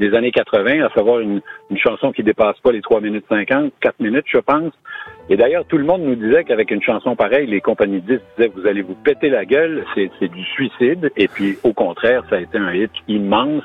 des 0.00 0.14
années 0.14 0.32
80, 0.32 0.84
à 0.84 0.90
savoir 0.94 1.20
une, 1.20 1.40
une 1.70 1.78
chanson 1.78 2.10
qui 2.10 2.24
dépasse 2.24 2.58
pas 2.58 2.72
les 2.72 2.82
3 2.82 3.00
minutes 3.00 3.24
50, 3.28 3.72
4 3.80 4.00
minutes, 4.00 4.24
je 4.26 4.38
pense. 4.38 4.72
Et 5.28 5.36
d'ailleurs, 5.36 5.64
tout 5.66 5.78
le 5.78 5.84
monde 5.84 6.02
nous 6.02 6.16
disait 6.16 6.44
qu'avec 6.44 6.70
une 6.70 6.82
chanson 6.82 7.16
pareille, 7.16 7.46
les 7.46 7.60
compagnies 7.60 8.00
disaient 8.00 8.50
vous 8.54 8.66
allez 8.66 8.82
vous 8.82 8.94
péter 8.94 9.28
la 9.28 9.44
gueule, 9.44 9.84
c'est 9.94 10.28
du 10.28 10.44
suicide. 10.44 11.10
Et 11.16 11.28
puis, 11.28 11.58
au 11.62 11.72
contraire, 11.72 12.24
ça 12.28 12.36
a 12.36 12.40
été 12.40 12.58
un 12.58 12.72
hit 12.72 12.90
immense 13.08 13.62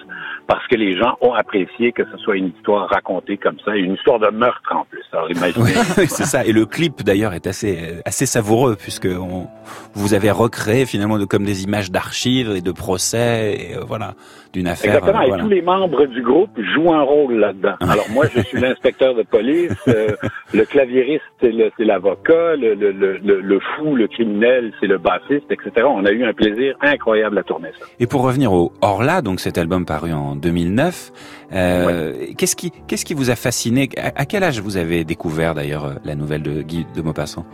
parce 0.47 0.65
que 0.67 0.75
les 0.75 0.97
gens 0.97 1.17
ont 1.19 1.33
apprécié 1.33 1.91
que 1.91 2.03
ce 2.09 2.17
soit 2.17 2.37
une 2.37 2.47
histoire 2.47 2.89
racontée 2.89 3.37
comme 3.37 3.57
ça, 3.65 3.75
une 3.75 3.93
histoire 3.93 4.19
de 4.19 4.29
meurtre 4.29 4.73
en 4.73 4.85
plus. 4.85 5.03
Alors 5.11 5.29
imaginez. 5.29 5.71
C'est 6.07 6.25
ça. 6.25 6.45
Et 6.45 6.53
le 6.53 6.65
clip 6.65 7.03
d'ailleurs 7.03 7.33
est 7.33 7.47
assez 7.47 7.99
assez 8.05 8.25
savoureux 8.25 8.77
puisque 8.79 9.07
on, 9.07 9.47
vous 9.93 10.13
avez 10.13 10.31
recréé 10.31 10.85
finalement 10.85 11.17
comme 11.25 11.43
des 11.43 11.63
images 11.63 11.91
d'archives 11.91 12.51
et 12.55 12.61
de 12.61 12.71
procès 12.71 13.55
et 13.59 13.75
euh, 13.75 13.81
voilà 13.85 14.13
d'une 14.57 14.67
affaire. 14.67 14.95
Exactement. 14.97 15.21
et 15.21 15.39
tous 15.39 15.49
les 15.49 15.61
membres 15.61 16.05
du 16.07 16.21
groupe 16.21 16.49
jouent 16.73 16.93
un 16.93 17.01
rôle 17.03 17.35
là-dedans. 17.35 17.75
Alors 17.79 18.07
moi, 18.11 18.25
je 18.33 18.41
suis 18.41 18.59
l'inspecteur 18.65 19.13
de 19.15 19.23
police, 19.23 19.71
euh, 19.87 20.07
le 20.53 20.65
claviériste, 20.65 21.23
c'est 21.41 21.51
l'avocat, 21.85 22.55
le, 22.55 22.73
le, 22.73 22.91
le, 22.91 23.17
le- 23.17 23.41
le 23.41 23.59
fou, 23.59 23.95
le 23.95 24.07
criminel, 24.07 24.73
c'est 24.79 24.87
le 24.87 24.97
bassiste, 24.97 25.49
etc. 25.51 25.85
On 25.87 26.05
a 26.05 26.11
eu 26.11 26.23
un 26.25 26.33
plaisir 26.33 26.75
incroyable 26.81 27.37
à 27.37 27.43
tourner 27.43 27.69
ça. 27.79 27.85
Et 27.99 28.07
pour 28.07 28.21
revenir 28.23 28.51
au 28.51 28.71
Orla, 28.81 29.21
donc 29.21 29.39
cet 29.39 29.57
album 29.57 29.85
paru 29.85 30.11
en 30.13 30.35
2009, 30.35 31.11
euh, 31.53 32.13
qu'est-ce 32.37 32.55
qui 32.55 32.71
qu'est-ce 32.87 33.05
qui 33.05 33.13
vous 33.13 33.29
a 33.29 33.35
fasciné? 33.35 33.89
À, 33.97 34.21
à 34.21 34.25
quel 34.25 34.43
âge 34.43 34.59
vous 34.59 34.77
avez 34.77 35.03
découvert 35.03 35.53
d'ailleurs 35.53 35.85
euh, 35.85 35.93
la 36.03 36.15
nouvelle 36.15 36.41
de 36.41 36.61
Guy 36.61 36.85
de 36.95 37.01
Maupassant? 37.01 37.45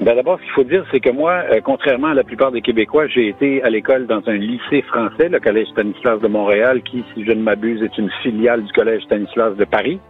Ben 0.00 0.16
D'abord, 0.16 0.38
ce 0.38 0.44
qu'il 0.44 0.52
faut 0.52 0.64
dire, 0.64 0.84
c'est 0.90 1.00
que 1.00 1.10
moi, 1.10 1.44
euh, 1.50 1.60
contrairement 1.62 2.08
à 2.08 2.14
la 2.14 2.24
plupart 2.24 2.50
des 2.50 2.60
Québécois, 2.60 3.06
j'ai 3.06 3.28
été 3.28 3.62
à 3.62 3.70
l'école 3.70 4.06
dans 4.06 4.22
un 4.26 4.34
lycée 4.34 4.82
français, 4.82 5.28
le 5.28 5.38
Collège 5.38 5.68
Stanislas 5.68 6.20
de 6.20 6.28
Montréal, 6.28 6.82
qui, 6.82 7.04
si 7.14 7.24
je 7.24 7.30
ne 7.32 7.42
m'abuse, 7.42 7.82
est 7.82 7.96
une 7.98 8.10
filiale 8.22 8.64
du 8.64 8.72
Collège 8.72 9.02
Stanislas 9.04 9.54
de 9.56 9.64
Paris. 9.64 10.00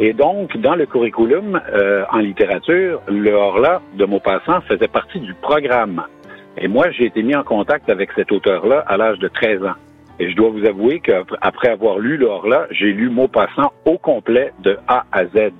Et 0.00 0.12
donc, 0.12 0.56
dans 0.58 0.74
le 0.74 0.86
curriculum 0.86 1.60
euh, 1.72 2.04
en 2.10 2.18
littérature, 2.18 3.00
le 3.08 3.32
Horla 3.32 3.80
de 3.94 4.04
Maupassant 4.04 4.60
faisait 4.62 4.88
partie 4.88 5.20
du 5.20 5.34
programme. 5.34 6.02
Et 6.58 6.68
moi, 6.68 6.90
j'ai 6.90 7.04
été 7.04 7.22
mis 7.22 7.36
en 7.36 7.44
contact 7.44 7.88
avec 7.88 8.10
cet 8.16 8.32
auteur-là 8.32 8.84
à 8.86 8.96
l'âge 8.96 9.18
de 9.18 9.28
13 9.28 9.64
ans. 9.64 9.74
Et 10.18 10.30
je 10.30 10.36
dois 10.36 10.48
vous 10.48 10.64
avouer 10.64 11.00
qu'après 11.00 11.68
avoir 11.68 11.98
lu 11.98 12.16
le 12.16 12.26
Horla, 12.26 12.66
j'ai 12.70 12.92
lu 12.92 13.10
Maupassant 13.10 13.72
au 13.84 13.98
complet 13.98 14.52
de 14.62 14.78
A 14.88 15.04
à 15.12 15.26
Z. 15.26 15.52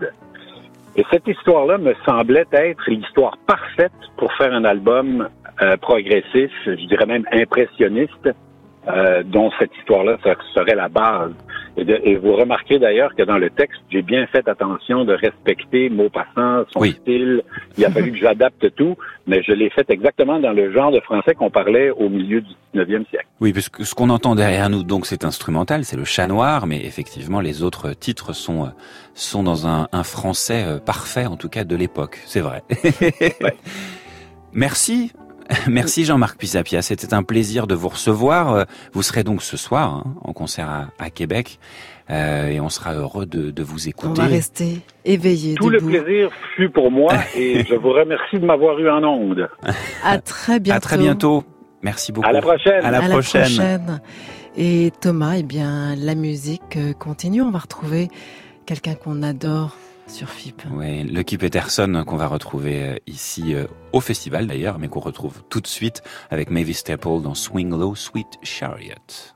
Et 0.97 1.05
cette 1.11 1.29
histoire-là 1.29 1.79
me 1.79 1.95
semblait 2.07 2.47
être 2.53 2.83
l'histoire 2.89 3.37
parfaite 3.47 3.93
pour 4.17 4.33
faire 4.35 4.53
un 4.55 4.65
album 4.65 5.29
euh, 5.63 5.77
progressif, 5.77 6.51
je 6.65 6.87
dirais 6.87 7.07
même 7.07 7.25
impressionniste, 7.33 8.31
euh, 8.89 9.23
dont 9.25 9.51
cette 9.59 9.75
histoire-là 9.77 10.17
ser- 10.23 10.35
serait 10.55 10.75
la 10.75 10.89
base. 10.89 11.35
Et, 11.79 11.85
de- 11.85 12.01
et 12.05 12.17
vous 12.17 12.35
remarquez 12.35 12.79
d'ailleurs 12.79 13.15
que 13.15 13.23
dans 13.23 13.37
le 13.39 13.51
texte, 13.51 13.81
j'ai 13.91 14.01
bien 14.03 14.27
fait 14.29 14.49
attention 14.49 15.05
de 15.05 15.13
respecter 15.13 15.91
Maupassant, 15.91 16.65
son 16.73 16.81
Oui. 16.81 16.97
style. 17.03 17.43
Il 17.77 17.85
a 17.85 17.91
fallu 17.91 18.13
que 18.13 18.17
j'adapte 18.19 18.75
tout, 18.77 18.97
mais 19.27 19.43
je 19.43 19.53
l'ai 19.53 19.69
fait 19.71 19.89
exactement 19.91 20.41
dans 20.41 20.53
le 20.53 20.73
genre 20.73 20.91
de 20.91 21.01
français 21.01 21.35
qu'on 21.35 21.51
parlait 21.51 21.91
au 21.91 22.09
milieu 22.09 22.41
du 22.41 22.53
19e 22.75 23.07
siècle. 23.11 23.27
Oui, 23.41 23.53
parce 23.53 23.69
que 23.69 23.85
ce 23.85 23.95
qu'on 23.95 24.09
entend 24.09 24.35
derrière 24.35 24.71
nous, 24.71 24.83
donc 24.85 25.05
c'est 25.07 25.25
instrumental, 25.25 25.85
c'est 25.85 25.97
le 25.97 26.05
chat 26.05 26.27
noir, 26.27 26.67
mais 26.67 26.85
effectivement 26.85 27.41
les 27.41 27.63
autres 27.63 27.93
titres 27.93 28.33
sont 28.33 28.65
euh, 28.65 28.69
sont 29.15 29.43
dans 29.43 29.67
un, 29.67 29.87
un 29.93 30.03
français 30.03 30.65
euh, 30.67 30.79
parfait, 30.79 31.27
en 31.27 31.37
tout 31.37 31.49
cas 31.51 31.65
de 31.65 31.77
l'époque, 31.77 32.19
c'est 32.25 32.41
vrai. 32.41 32.63
Merci. 34.53 35.13
Merci 35.69 36.05
Jean-Marc 36.05 36.39
Pisapia, 36.39 36.83
c'était 36.83 37.15
un 37.15 37.23
plaisir 37.23 37.67
de 37.67 37.75
vous 37.75 37.89
recevoir. 37.89 38.53
Euh, 38.53 38.65
Vous 38.93 39.03
serez 39.03 39.23
donc 39.25 39.43
ce 39.43 39.57
soir 39.57 39.93
hein, 40.07 40.15
en 40.23 40.33
concert 40.33 40.69
à, 40.69 40.89
à 40.99 41.11
Québec 41.11 41.59
euh, 42.11 42.47
et 42.49 42.61
on 42.61 42.69
sera 42.69 42.95
heureux 42.95 43.27
de, 43.27 43.51
de 43.51 43.63
vous 43.63 43.87
On 43.87 43.89
écouter. 43.91 44.21
va 44.23 44.27
rester 44.29 44.81
éveillés, 45.05 45.55
Tout 45.55 45.71
le 45.71 45.79
plaisir 45.79 46.31
fut 46.57 46.71
pour 46.71 46.91
moi 46.91 47.13
et 47.37 47.65
je 47.65 47.75
vous 47.75 47.91
remercie 47.93 48.39
de 48.39 48.45
m'avoir 48.47 48.79
eu 48.79 48.89
en 48.91 49.03
onde. 49.05 49.49
À 50.05 50.19
très 50.19 50.59
bientôt. 50.61 50.77
À 50.77 50.81
très 50.81 50.99
bientôt. 50.99 51.45
Merci 51.83 52.13
beaucoup. 52.13 52.29
À 52.29 52.33
la 52.33 52.41
prochaine. 52.43 52.85
À 52.85 52.91
la 52.91 52.99
À 52.99 53.09
prochaine. 53.09 53.43
la 53.43 53.47
prochaine. 53.79 54.01
Et 54.57 54.91
Thomas, 55.01 55.35
eh 55.37 55.43
bien, 55.43 55.95
la 55.97 56.15
musique 56.15 56.79
continue. 56.99 57.43
On 57.43 57.51
va 57.51 57.59
retrouver 57.59 58.09
quelqu'un 58.65 58.95
qu'on 58.95 59.23
adore 59.23 59.77
sur 60.07 60.29
FIP. 60.31 60.63
Oui, 60.71 61.03
Lucky 61.05 61.39
Peterson 61.39 62.05
qu'on 62.07 62.17
va 62.17 62.27
retrouver 62.27 62.83
euh, 62.83 62.97
ici 63.07 63.55
euh, 63.55 63.67
au 63.93 64.01
festival 64.01 64.47
d'ailleurs, 64.47 64.79
mais 64.79 64.89
qu'on 64.89 65.01
retrouve 65.01 65.43
tout 65.49 65.61
de 65.61 65.67
suite 65.67 66.03
avec 66.31 66.51
Mavis 66.51 66.75
Staple 66.75 67.23
dans 67.23 67.35
Swing 67.35 67.71
Low 67.71 67.95
Sweet 67.95 68.39
Chariot. 68.43 69.36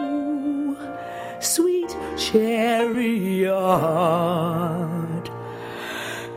sweet 1.39 1.95
chariot 2.17 3.51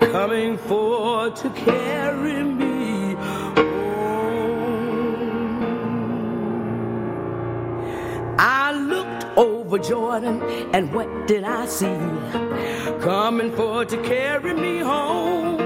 coming 0.01 0.57
for 0.57 1.31
to 1.31 1.51
carry 1.51 2.43
me 2.43 2.64
over 9.75 9.83
Jordan, 9.83 10.43
and 10.73 10.93
what 10.93 11.27
did 11.27 11.45
I 11.45 11.67
see? 11.67 11.99
Coming 13.01 13.53
for 13.53 13.85
to 13.85 13.97
carry 14.03 14.55
me 14.55 14.79
home. 14.79 15.59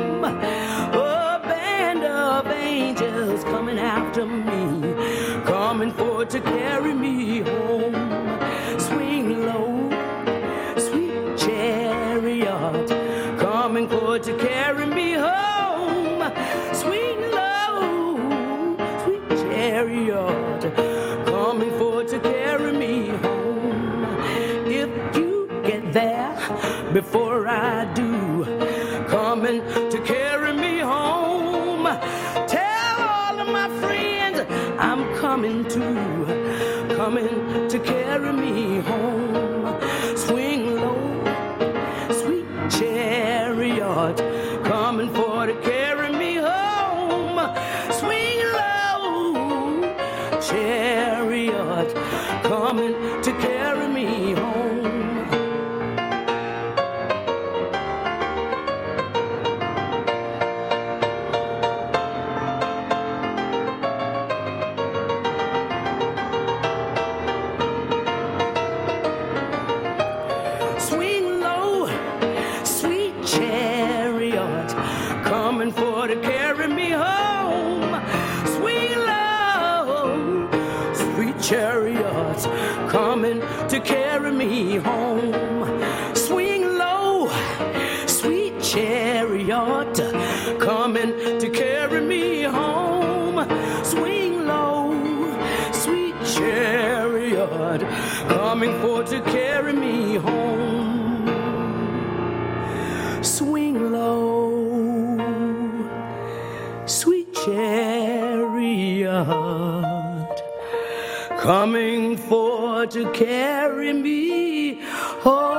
Coming 111.39 112.17
for 112.17 112.87
to 112.87 113.11
carry 113.13 113.93
me 113.93 114.81
home. 115.23 115.55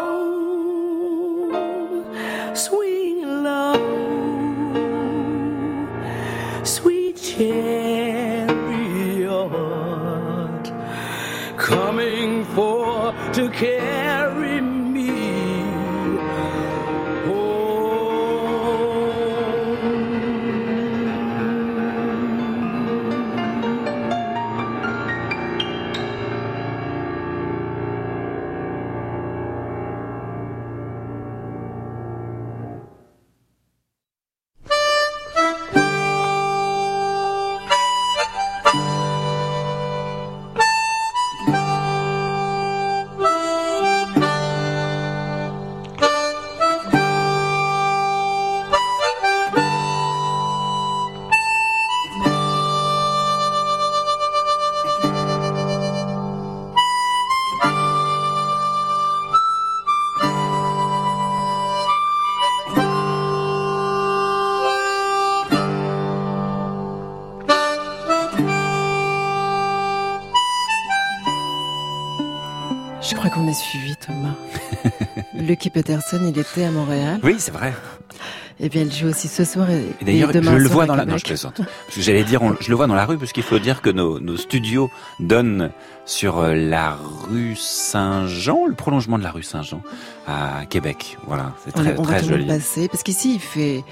Swing 2.56 3.22
low, 3.44 3.76
sweet 6.64 7.16
chariot, 7.16 8.09
Peterson, 75.70 76.20
il 76.22 76.38
était 76.38 76.66
à 76.66 76.72
Montréal. 76.72 77.20
Oui, 77.24 77.36
c'est 77.40 77.52
vrai. 77.52 77.74
Et 78.62 78.68
bien, 78.68 78.82
il 78.84 78.92
joue 78.94 79.08
aussi 79.08 79.30
ce 79.30 79.46
soir 79.46 79.70
et, 79.70 79.86
Et 80.02 80.06
d'ailleurs, 80.06 80.32
je 80.34 80.40
le 80.52 80.68
vois 80.68 80.86
dans 80.86 80.96
la. 80.96 81.06
Non, 81.06 81.18
je 81.18 81.24
plaisante. 81.24 81.58
Parce 81.58 81.96
que 81.96 82.02
j'allais 82.02 82.24
dire, 82.26 82.42
on- 82.42 82.56
je 82.60 82.70
le 82.70 82.76
vois 82.76 82.88
dans 82.88 82.96
la 82.96 83.06
rue, 83.06 83.18
parce 83.18 83.32
qu'il 83.32 83.44
faut 83.44 83.58
dire 83.60 83.82
que 83.82 83.90
nos, 83.90 84.20
nos 84.20 84.36
studios 84.36 84.90
donnent 85.22 85.72
sur 86.06 86.40
euh, 86.40 86.54
la 86.56 86.98
rue 87.30 87.56
Saint-Jean, 87.56 88.66
le 88.68 88.76
prolongement 88.76 89.18
de 89.18 89.24
la 89.24 89.32
rue 89.32 89.44
Saint-Jean 89.44 89.82
à 90.28 90.66
Québec. 90.70 91.18
Voilà, 91.26 91.54
c'est 91.64 91.78
On, 91.78 91.82
très 91.84 91.98
on 91.98 92.02
va 92.04 92.14
très 92.16 92.22
tout 92.22 92.28
de 92.28 92.32
joli. 92.34 92.46
passer, 92.48 92.88
parce 92.90 93.04
qu'ici, 93.04 93.36
il 93.36 93.40
fait... 93.40 93.84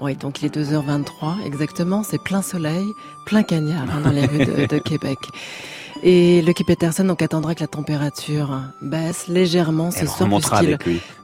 Oui, 0.00 0.14
donc 0.14 0.42
il 0.42 0.46
est 0.46 0.56
2h23 0.56 1.44
exactement, 1.44 2.02
c'est 2.02 2.22
plein 2.22 2.42
soleil, 2.42 2.92
plein 3.24 3.42
cagnard 3.42 3.86
hein, 3.90 4.00
dans 4.02 4.10
les 4.10 4.26
rues 4.26 4.44
de, 4.44 4.66
de 4.66 4.78
Québec. 4.78 5.18
Et 6.02 6.42
Lucky 6.42 6.64
Peterson 6.64 7.04
donc 7.04 7.22
attendra 7.22 7.54
que 7.54 7.60
la 7.60 7.66
température 7.66 8.60
baisse 8.82 9.28
légèrement. 9.28 9.90
Ce 9.90 10.00
Elle 10.00 10.08
soir 10.08 10.28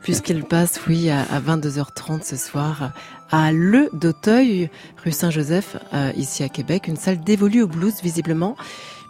puisqu'il 0.00 0.44
passe, 0.44 0.80
oui, 0.88 1.10
à, 1.10 1.20
à 1.20 1.40
22h30 1.40 2.24
ce 2.24 2.36
soir 2.36 2.92
à 3.30 3.52
Le 3.52 3.90
d'Auteuil, 3.92 4.70
rue 5.02 5.12
Saint-Joseph, 5.12 5.76
euh, 5.94 6.12
ici 6.16 6.42
à 6.42 6.48
Québec, 6.48 6.88
une 6.88 6.96
salle 6.96 7.20
dévolue 7.20 7.62
au 7.62 7.66
blues 7.66 7.94
visiblement, 8.02 8.56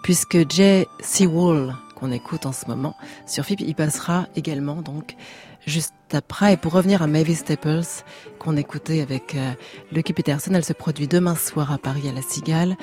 puisque 0.03 0.51
Jay 0.51 0.87
Seawall, 1.01 1.75
qu'on 1.97 2.13
écoute 2.13 2.47
en 2.47 2.53
ce 2.53 2.67
moment 2.67 2.97
sur 3.27 3.45
FIP, 3.45 3.61
il 3.61 3.75
passera 3.75 4.27
également 4.37 4.83
donc 4.83 5.17
juste 5.67 5.95
après. 6.13 6.55
Et 6.55 6.57
pour 6.57 6.73
revenir 6.73 7.03
à 7.03 7.07
Mavis 7.07 7.37
Staples, 7.37 7.83
qu'on 8.39 8.57
écoutait 8.57 9.01
avec 9.01 9.35
euh, 9.35 9.53
Lucky 9.93 10.13
Peterson, 10.13 10.53
elle 10.55 10.65
se 10.65 10.73
produit 10.73 11.09
demain 11.09 11.37
soir 11.37 11.73
à 11.73 11.79
Paris 11.79 12.09
à 12.09 12.13
La 12.13 12.23
Cigale. 12.23 12.77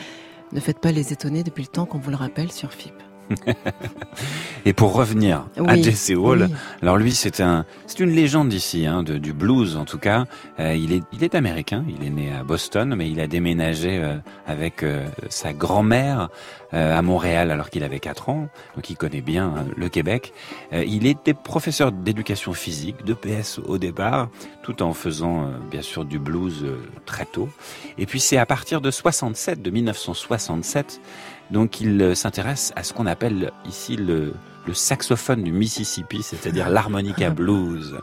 Ne 0.52 0.60
faites 0.60 0.80
pas 0.80 0.92
les 0.92 1.14
étonner 1.14 1.44
depuis 1.44 1.64
le 1.64 1.70
temps 1.70 1.86
qu'on 1.86 2.00
vous 2.00 2.10
le 2.10 2.16
rappelle 2.16 2.52
sur 2.52 2.72
FIP. 2.72 3.09
Et 4.66 4.74
pour 4.74 4.94
revenir 4.94 5.46
à 5.66 5.76
Jesse 5.76 6.12
Hall, 6.12 6.48
oui. 6.50 6.56
alors 6.82 6.98
lui 6.98 7.14
c'est 7.14 7.40
un, 7.40 7.66
c'est 7.88 8.00
une 8.00 8.12
légende 8.12 8.52
ici, 8.54 8.86
hein, 8.86 9.04
de, 9.04 9.18
du 9.18 9.34
blues 9.34 9.78
en 9.78 9.86
tout 9.86 9.98
cas. 9.98 10.26
Euh, 10.60 10.76
il 10.76 10.94
est, 10.94 11.04
il 11.14 11.24
est 11.24 11.36
américain, 11.36 11.86
il 11.88 12.06
est 12.06 12.10
né 12.10 12.32
à 12.34 12.44
Boston, 12.44 12.94
mais 12.96 13.10
il 13.10 13.20
a 13.20 13.28
déménagé 13.28 13.98
euh, 13.98 14.18
avec 14.48 14.84
euh, 14.84 15.08
sa 15.30 15.54
grand-mère 15.54 16.30
euh, 16.74 16.98
à 16.98 17.02
Montréal 17.02 17.52
alors 17.52 17.70
qu'il 17.70 17.84
avait 17.84 18.00
4 18.00 18.30
ans, 18.30 18.50
donc 18.76 18.90
il 18.90 18.96
connaît 18.96 19.22
bien 19.22 19.54
hein, 19.58 19.66
le 19.76 19.90
Québec. 19.90 20.34
Euh, 20.74 20.84
il 20.86 21.08
était 21.08 21.34
professeur 21.34 21.92
d'éducation 21.92 22.54
physique, 22.54 23.04
de 23.06 23.14
PS 23.14 23.60
au 23.66 23.78
départ, 23.78 24.30
tout 24.62 24.84
en 24.84 24.94
faisant 24.94 25.46
euh, 25.46 25.52
bien 25.72 25.82
sûr 25.82 26.06
du 26.06 26.20
blues 26.20 26.64
euh, 26.64 26.78
très 27.06 27.26
tôt. 27.26 27.50
Et 27.98 28.06
puis 28.06 28.20
c'est 28.20 28.38
à 28.38 28.46
partir 28.46 28.82
de 28.82 28.92
67, 28.92 29.62
de 29.62 29.70
1967, 29.72 31.02
donc 31.52 31.82
il 31.82 32.02
euh, 32.02 32.16
s'intéresse 32.16 32.72
à 32.76 32.84
ce 32.84 32.94
qu'on 32.94 33.06
appelle 33.06 33.52
ici 33.66 33.96
le, 33.96 34.34
le 34.68 34.74
saxophone 34.74 35.44
du 35.44 35.52
Mississippi, 35.52 36.22
c'est-à-dire 36.24 36.70
l'harmonica 36.76 37.30
blues. 37.30 37.98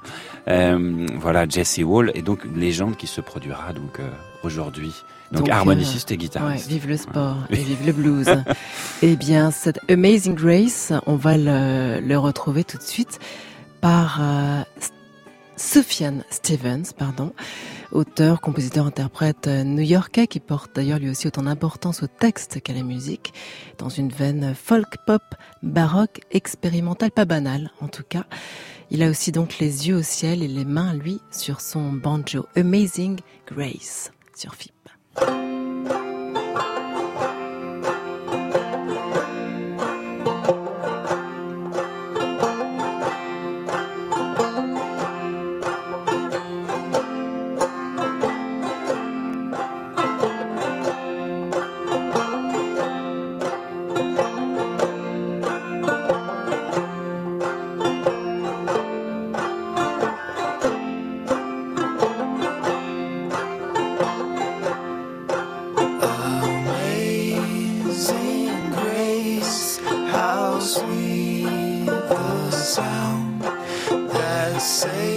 Euh, 0.49 1.07
voilà, 1.19 1.49
Jesse 1.49 1.79
Wall 1.83 2.11
est 2.15 2.23
donc 2.23 2.45
une 2.45 2.59
légende 2.59 2.97
qui 2.97 3.07
se 3.07 3.21
produira 3.21 3.73
donc 3.73 4.01
euh, 4.01 4.09
aujourd'hui. 4.43 4.93
Donc, 5.33 5.43
Donc, 5.47 5.51
harmoniciste 5.51 6.11
et 6.13 6.15
Ouais, 6.15 6.19
guitariste. 6.19 6.69
vive 6.69 6.87
le 6.89 6.97
sport 6.97 7.37
et 7.51 7.57
vive 7.57 7.85
le 7.85 7.93
blues. 7.93 8.29
eh 9.03 9.17
bien, 9.17 9.51
cette 9.51 9.81
Amazing 9.91 10.35
Grace, 10.37 10.93
on 11.07 11.17
va 11.17 11.37
le, 11.37 12.01
le 12.01 12.17
retrouver 12.19 12.63
tout 12.63 12.79
de 12.79 12.83
suite 12.85 13.19
par 13.81 14.19
euh, 14.21 14.63
Sufjan 15.57 16.19
Stevens, 16.31 16.93
pardon, 16.97 17.33
auteur, 17.93 18.41
compositeur, 18.41 18.87
interprète 18.87 19.49
new-yorkais 19.49 20.27
qui 20.27 20.41
porte 20.41 20.75
d'ailleurs 20.75 20.99
lui 20.99 21.11
aussi 21.11 21.27
autant 21.27 21.43
d'importance 21.43 22.03
au 22.03 22.07
texte 22.07 22.61
qu'à 22.61 22.73
la 22.73 22.83
musique, 22.83 23.33
dans 23.79 23.89
une 23.89 24.11
veine 24.11 24.55
folk 24.55 24.97
pop, 25.07 25.23
baroque, 25.63 26.21
expérimentale, 26.31 27.11
pas 27.11 27.25
banale 27.25 27.71
en 27.81 27.89
tout 27.89 28.05
cas. 28.09 28.25
Il 28.91 29.03
a 29.03 29.11
aussi 29.11 29.33
donc 29.33 29.59
les 29.59 29.89
yeux 29.89 29.97
au 29.97 30.03
ciel 30.03 30.43
et 30.43 30.49
les 30.49 30.65
mains, 30.65 30.95
lui, 30.95 31.21
sur 31.31 31.61
son 31.61 31.93
banjo. 31.93 32.47
Amazing 32.55 33.19
Grace 33.47 34.13
sur 34.37 34.55
FIP. 34.55 34.73
say 74.77 75.16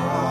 star. 0.00 0.23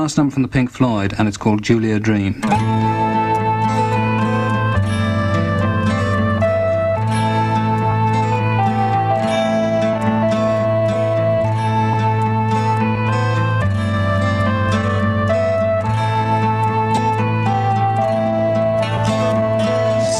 Last 0.00 0.16
number 0.16 0.32
from 0.32 0.42
the 0.42 0.48
Pink 0.48 0.70
Floyd, 0.70 1.12
and 1.18 1.26
it's 1.26 1.36
called 1.36 1.60
Julia 1.60 1.98
Dream. 1.98 2.40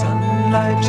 Sunlight 0.01 0.85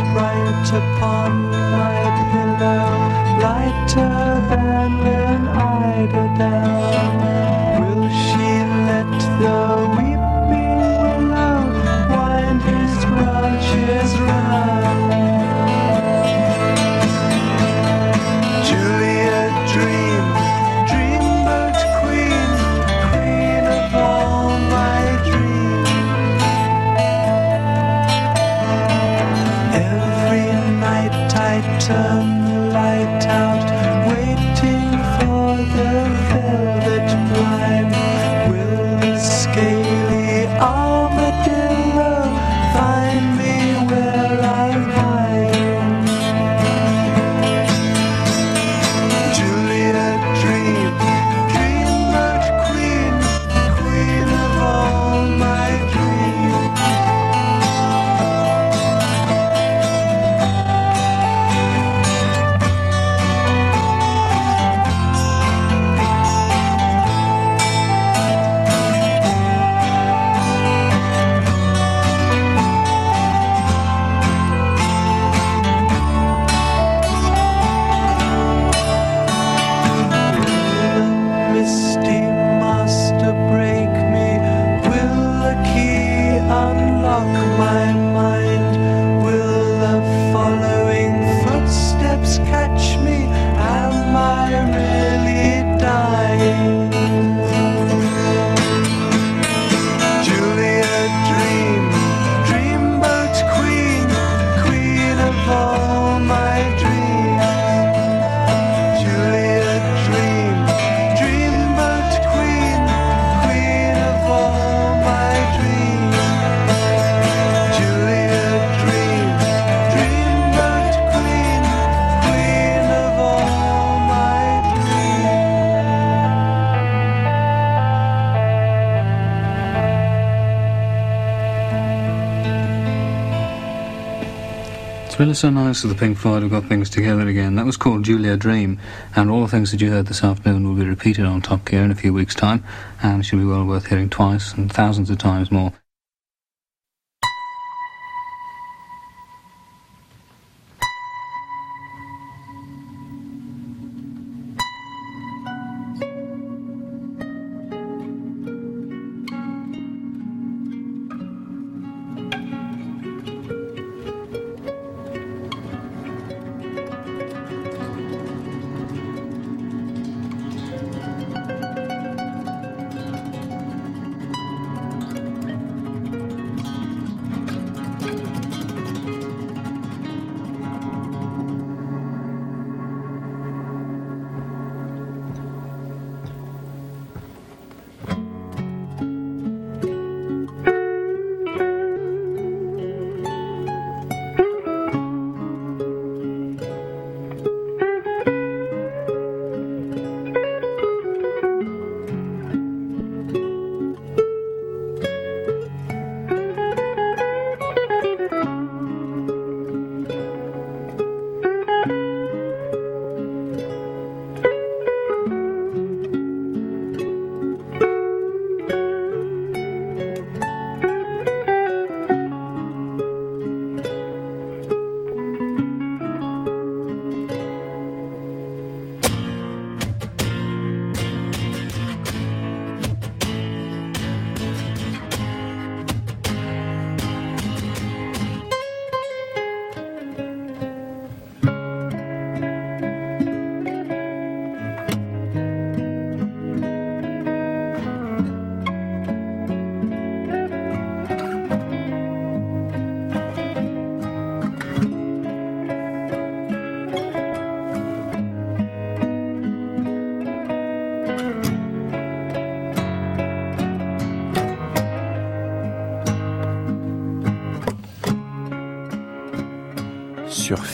really 135.20 135.34
so 135.34 135.50
nice 135.50 135.82
that 135.82 135.90
the 135.90 135.96
Pink 135.96 136.18
Floyd 136.18 136.44
have 136.44 136.52
got 136.52 136.64
things 136.66 136.90
together 136.90 137.28
again. 137.28 137.56
That 137.56 137.66
was 137.66 137.76
called 137.76 138.06
Julia 138.06 138.38
Dream, 138.38 138.80
and 139.18 139.30
all 139.30 139.42
the 139.42 139.50
things 139.50 139.72
that 139.72 139.82
you 139.82 139.90
heard 139.90 140.06
this 140.06 140.24
afternoon 140.24 140.66
will 140.66 140.82
be 140.82 140.88
repeated 140.88 141.26
on 141.26 141.42
Top 141.42 141.66
Gear 141.66 141.84
in 141.84 141.92
a 141.92 141.96
few 141.96 142.14
weeks' 142.14 142.36
time, 142.36 142.64
and 143.04 143.26
should 143.26 143.40
be 143.40 143.46
well 143.46 143.66
worth 143.66 143.88
hearing 143.88 144.10
twice 144.10 144.54
and 144.54 144.72
thousands 144.72 145.10
of 145.10 145.18
times 145.18 145.52
more. 145.52 145.74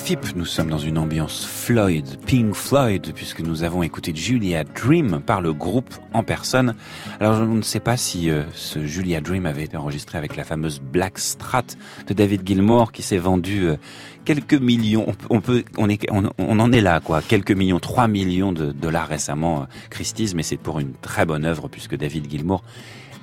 FIP, 0.06 0.36
nous 0.36 0.46
sommes 0.46 0.70
dans 0.70 0.78
une 0.78 1.00
ambiance 1.00 1.44
Floyd, 1.48 2.06
Pink 2.28 2.54
Floyd, 2.54 3.12
puisque 3.16 3.40
nous 3.40 3.64
avons 3.64 3.82
écouté 3.82 4.14
Julia 4.16 4.64
Dream 4.64 5.20
par 5.20 5.42
le 5.42 5.52
groupe 5.52 5.96
en 6.14 6.22
personne. 6.22 6.76
Alors 7.20 7.38
je 7.38 7.44
ne 7.44 7.64
sais 7.64 7.80
pas 7.80 7.98
si 7.98 8.30
euh, 8.30 8.44
ce 8.54 8.86
Julia 8.86 9.20
Dream 9.20 9.48
avait 9.48 9.64
été 9.64 9.78
enregistré 9.78 10.20
avec 10.20 10.36
la 10.36 10.44
fameuse 10.44 10.80
Black 10.80 11.18
Strat 11.18 11.66
de 12.06 12.14
David 12.14 12.46
Gilmour 12.46 12.92
qui 12.92 13.02
s'est 13.02 13.18
vendu 13.18 13.64
euh, 13.64 13.78
quelques 14.26 14.54
millions, 14.54 15.08
on 15.32 15.42
peut, 15.42 15.64
on 15.76 15.90
est, 15.90 16.06
on, 16.12 16.60
en 16.60 16.72
est 16.72 16.82
là 16.82 17.00
quoi, 17.00 17.24
quelques 17.24 17.54
millions, 17.54 17.80
3 17.80 18.08
millions 18.08 18.52
de 18.52 18.72
dollars 18.72 19.08
récemment, 19.08 19.64
euh, 19.64 19.66
Christie's, 19.90 20.36
mais 20.36 20.44
c'est 20.44 20.58
pour 20.58 20.80
une 20.80 20.94
très 20.94 21.26
bonne 21.26 21.46
œuvre 21.46 21.68
puisque 21.68 21.98
David 21.98 22.30
Gilmour 22.30 22.64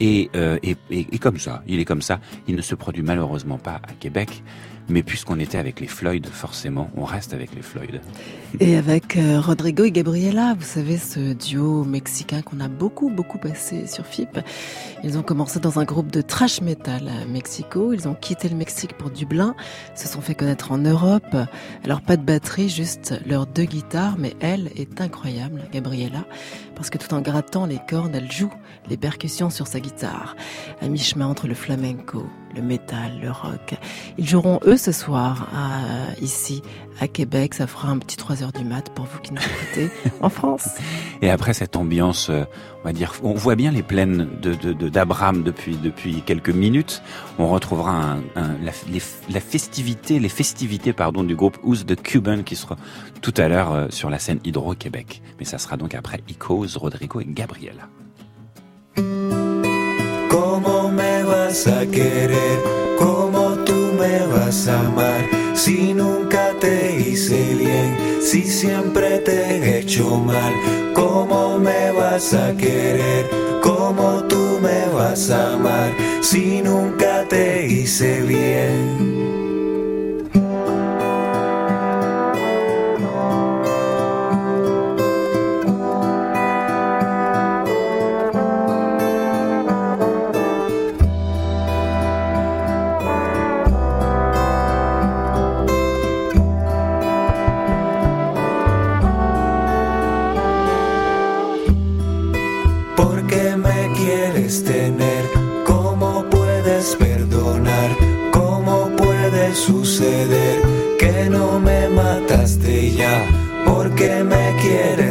et, 0.00 0.30
euh, 0.34 0.58
et, 0.64 0.76
et, 0.90 1.06
et 1.12 1.18
comme 1.18 1.38
ça, 1.38 1.62
il 1.68 1.78
est 1.78 1.84
comme 1.84 2.02
ça. 2.02 2.18
Il 2.48 2.56
ne 2.56 2.62
se 2.62 2.74
produit 2.74 3.04
malheureusement 3.04 3.58
pas 3.58 3.80
à 3.84 3.92
Québec, 4.00 4.42
mais 4.88 5.02
puisqu'on 5.02 5.38
était 5.38 5.58
avec 5.58 5.80
les 5.80 5.86
Floyd, 5.86 6.26
forcément, 6.26 6.90
on 6.96 7.04
reste 7.04 7.34
avec 7.34 7.54
les 7.54 7.62
Floyd. 7.62 8.00
Et 8.60 8.76
avec 8.76 9.16
euh, 9.16 9.40
Rodrigo 9.40 9.84
et 9.84 9.90
Gabriela, 9.90 10.54
vous 10.58 10.64
savez, 10.64 10.98
ce 10.98 11.32
duo 11.32 11.84
mexicain 11.84 12.42
qu'on 12.42 12.60
a 12.60 12.68
beaucoup, 12.68 13.10
beaucoup 13.10 13.38
passé 13.38 13.86
sur 13.86 14.06
FIP. 14.06 14.40
Ils 15.04 15.18
ont 15.18 15.22
commencé 15.22 15.60
dans 15.60 15.78
un 15.78 15.84
groupe 15.84 16.10
de 16.10 16.20
trash 16.20 16.60
metal 16.60 17.08
à 17.08 17.24
Mexico. 17.26 17.92
Ils 17.92 18.08
ont 18.08 18.14
quitté 18.14 18.48
le 18.48 18.56
Mexique 18.56 18.96
pour 18.96 19.10
Dublin, 19.10 19.54
se 19.94 20.08
sont 20.08 20.20
fait 20.20 20.34
connaître 20.34 20.72
en 20.72 20.78
Europe. 20.78 21.36
Alors 21.84 22.00
pas 22.00 22.16
de 22.16 22.22
batterie, 22.22 22.68
juste 22.68 23.14
leurs 23.26 23.46
deux 23.46 23.64
guitares, 23.64 24.16
mais 24.18 24.34
elle 24.40 24.70
est 24.76 25.00
incroyable, 25.00 25.62
Gabriela, 25.72 26.24
parce 26.74 26.90
que 26.90 26.98
tout 26.98 27.14
en 27.14 27.20
grattant 27.20 27.66
les 27.66 27.78
cordes, 27.88 28.14
elle 28.14 28.30
joue 28.30 28.52
les 28.88 28.96
percussions 28.96 29.50
sur 29.50 29.66
sa 29.66 29.80
guitare, 29.80 30.36
à 30.80 30.88
mi-chemin 30.88 31.26
entre 31.26 31.46
le 31.46 31.54
flamenco, 31.54 32.26
le 32.54 32.62
métal, 32.62 33.18
le 33.22 33.30
rock. 33.30 33.74
Ils 34.18 34.26
joueront 34.28 34.60
eux 34.66 34.76
ce 34.76 34.92
soir 34.92 35.48
à- 35.54 36.18
ici 36.20 36.62
à 37.00 37.08
Québec. 37.08 37.54
Ça 37.54 37.66
fera 37.66 37.88
un 37.88 37.98
petit 37.98 38.16
3 38.16 38.42
heures 38.42 38.52
du 38.52 38.64
mat 38.64 38.90
pour 38.94 39.06
vous 39.06 39.18
qui 39.20 39.32
nous 39.32 39.40
écoutez 39.40 39.90
en 40.20 40.28
France. 40.28 40.68
Et 41.22 41.30
après 41.30 41.54
cette 41.54 41.76
ambiance, 41.76 42.28
euh, 42.30 42.44
on 42.82 42.84
va 42.84 42.92
dire, 42.92 43.12
on 43.22 43.32
voit 43.34 43.54
bien 43.54 43.70
les 43.70 43.82
plaines 43.82 44.28
de, 44.42 44.54
de, 44.54 44.72
de- 44.72 44.88
d'Abraham 44.88 45.42
depuis 45.42 45.76
depuis 45.76 46.22
quelques 46.22 46.50
minutes. 46.50 47.02
On 47.38 47.48
retrouvera 47.48 47.92
un, 47.92 48.16
un- 48.36 48.56
la, 48.62 48.72
les- 48.90 49.02
la 49.32 49.40
festivité, 49.40 50.18
les 50.18 50.28
festivités 50.28 50.92
pardon 50.92 51.22
du 51.24 51.34
groupe 51.36 51.58
Who's 51.62 51.86
the 51.86 52.00
Cuban 52.00 52.42
qui 52.42 52.56
sera 52.56 52.76
tout 53.22 53.34
à 53.36 53.48
l'heure 53.48 53.72
euh, 53.72 53.86
sur 53.90 54.10
la 54.10 54.18
scène 54.18 54.40
Hydro-Québec. 54.44 55.22
Mais 55.38 55.44
ça 55.44 55.58
sera 55.58 55.76
donc 55.76 55.94
après 55.94 56.20
Icos, 56.28 56.66
Rodrigo 56.76 57.20
et 57.20 57.26
Gabriela. 57.28 57.88
¿Cómo 60.28 60.88
me 60.90 61.11
vas 61.32 61.66
a 61.66 61.86
querer? 61.86 62.58
¿Cómo 62.98 63.54
tú 63.64 63.78
me 63.98 64.26
vas 64.26 64.68
a 64.68 64.80
amar? 64.80 65.22
Si 65.54 65.94
nunca 65.94 66.52
te 66.60 67.00
hice 67.00 67.54
bien, 67.54 67.96
si 68.20 68.42
siempre 68.42 69.18
te 69.18 69.38
he 69.56 69.78
hecho 69.78 70.18
mal. 70.18 70.52
¿Cómo 70.94 71.58
me 71.58 71.92
vas 71.92 72.34
a 72.34 72.54
querer? 72.56 73.24
¿Cómo 73.62 74.24
tú 74.28 74.58
me 74.60 74.86
vas 74.94 75.30
a 75.30 75.54
amar? 75.54 75.90
Si 76.20 76.62
nunca 76.62 77.24
te 77.28 77.66
hice 77.66 78.22
bien. 78.22 79.11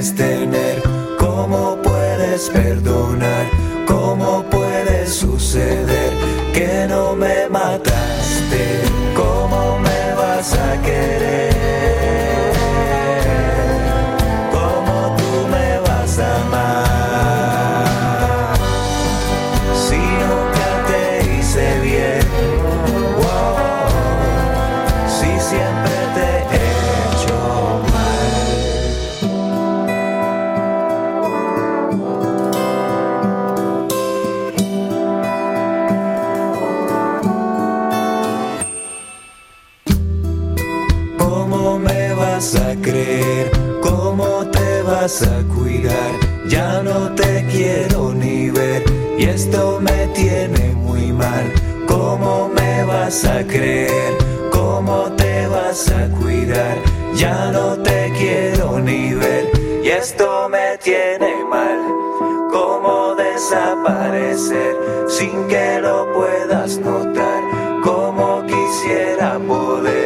Tener? 0.10 0.82
¿Cómo 1.20 1.78
puedes 1.84 2.50
perdonar? 2.50 3.61
Vas 53.12 53.26
a 53.26 53.44
creer? 53.44 54.14
¿Cómo 54.54 55.12
te 55.18 55.46
vas 55.48 55.90
a 55.92 56.08
cuidar? 56.22 56.78
Ya 57.14 57.52
no 57.52 57.76
te 57.84 58.14
quiero 58.18 58.80
ni 58.80 59.14
ver 59.14 59.52
y 59.84 59.90
esto 59.90 60.48
me 60.48 60.78
tiene 60.78 61.44
mal. 61.44 61.80
¿Cómo 62.54 63.16
desaparecer 63.16 64.78
sin 65.10 65.46
que 65.50 65.80
lo 65.82 66.14
puedas 66.14 66.78
notar? 66.78 67.42
¿Cómo 67.84 68.46
quisiera 68.46 69.38
poder 69.40 70.01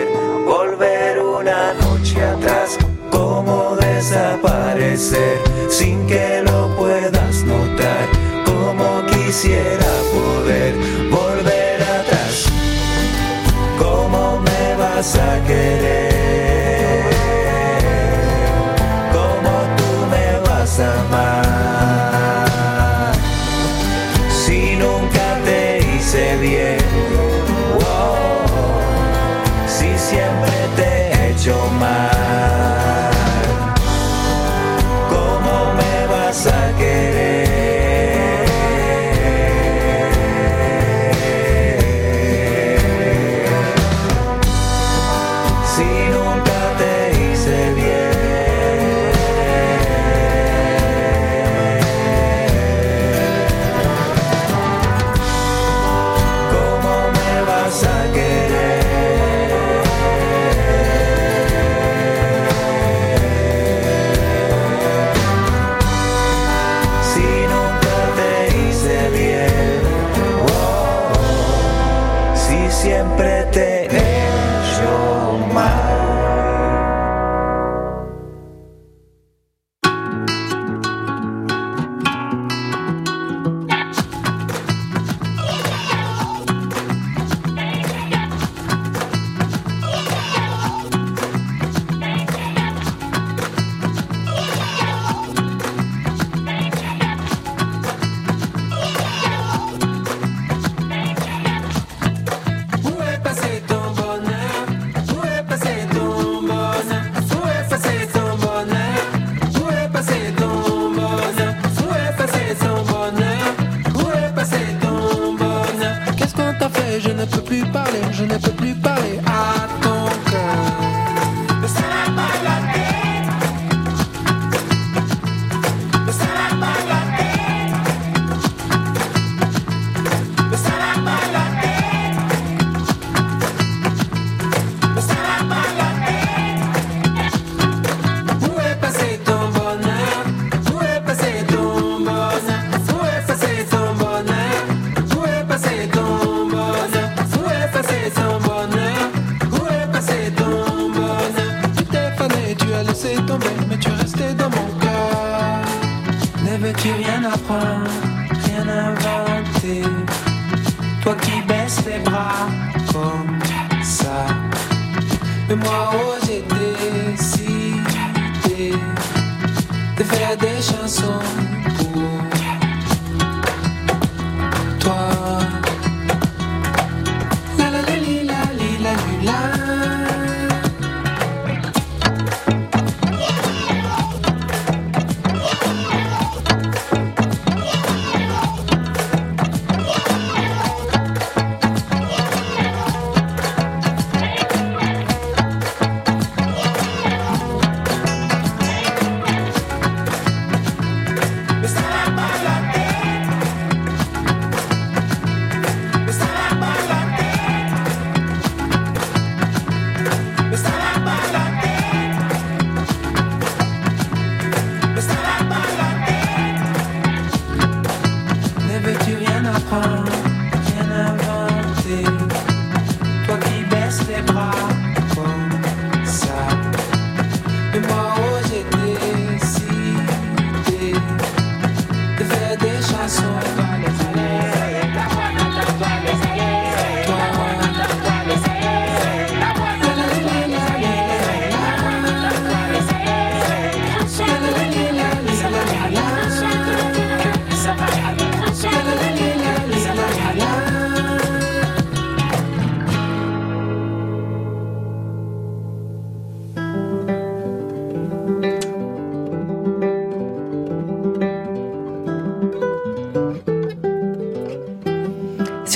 vas 15.06 15.18
a? 15.20 15.95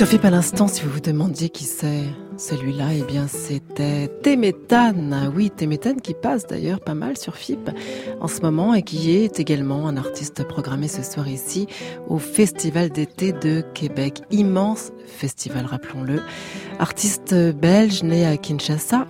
Sur 0.00 0.08
FIP 0.08 0.24
à 0.24 0.30
l'instant, 0.30 0.66
si 0.66 0.80
vous 0.80 0.92
vous 0.92 1.00
demandiez 1.00 1.50
qui 1.50 1.64
c'est 1.64 2.04
celui-là, 2.38 2.86
eh 2.94 3.02
bien 3.02 3.26
c'était 3.28 4.08
Téméthane. 4.22 5.30
Oui, 5.36 5.50
Téméthane 5.50 6.00
qui 6.00 6.14
passe 6.14 6.46
d'ailleurs 6.46 6.80
pas 6.80 6.94
mal 6.94 7.18
sur 7.18 7.36
FIP 7.36 7.68
en 8.18 8.26
ce 8.26 8.40
moment 8.40 8.72
et 8.72 8.80
qui 8.80 9.10
est 9.10 9.38
également 9.40 9.86
un 9.86 9.98
artiste 9.98 10.42
programmé 10.48 10.88
ce 10.88 11.02
soir 11.02 11.28
ici 11.28 11.66
au 12.08 12.16
Festival 12.16 12.88
d'été 12.88 13.32
de 13.32 13.62
Québec. 13.74 14.22
Immense 14.30 14.90
festival, 15.06 15.66
rappelons-le. 15.66 16.22
Artiste 16.78 17.34
belge 17.34 18.02
né 18.02 18.24
à 18.24 18.38
Kinshasa 18.38 19.06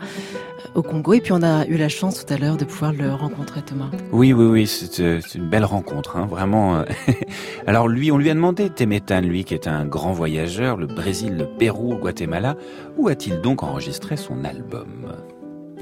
au 0.74 0.82
Congo 0.82 1.12
et 1.14 1.20
puis 1.20 1.32
on 1.32 1.42
a 1.42 1.66
eu 1.66 1.76
la 1.76 1.88
chance 1.88 2.24
tout 2.24 2.32
à 2.32 2.36
l'heure 2.36 2.56
de 2.56 2.64
pouvoir 2.64 2.92
le 2.92 3.12
rencontrer 3.12 3.62
Thomas. 3.62 3.90
Oui, 4.12 4.32
oui, 4.32 4.44
oui, 4.44 4.66
c'est 4.66 5.00
euh, 5.00 5.20
une 5.34 5.48
belle 5.48 5.64
rencontre, 5.64 6.16
hein, 6.16 6.26
vraiment. 6.26 6.76
euh. 6.78 6.84
Alors 7.66 7.88
lui, 7.88 8.10
on 8.12 8.18
lui 8.18 8.30
a 8.30 8.34
demandé, 8.34 8.70
Téméthane, 8.70 9.26
lui 9.26 9.44
qui 9.44 9.54
est 9.54 9.66
un 9.68 9.84
grand 9.84 10.12
voyageur, 10.12 10.76
le 10.76 10.86
Brésil, 10.86 11.36
le 11.36 11.46
Pérou, 11.46 11.92
le 11.92 11.98
Guatemala, 11.98 12.56
où 12.96 13.08
a-t-il 13.08 13.40
donc 13.40 13.62
enregistré 13.62 14.16
son 14.16 14.44
album? 14.44 15.12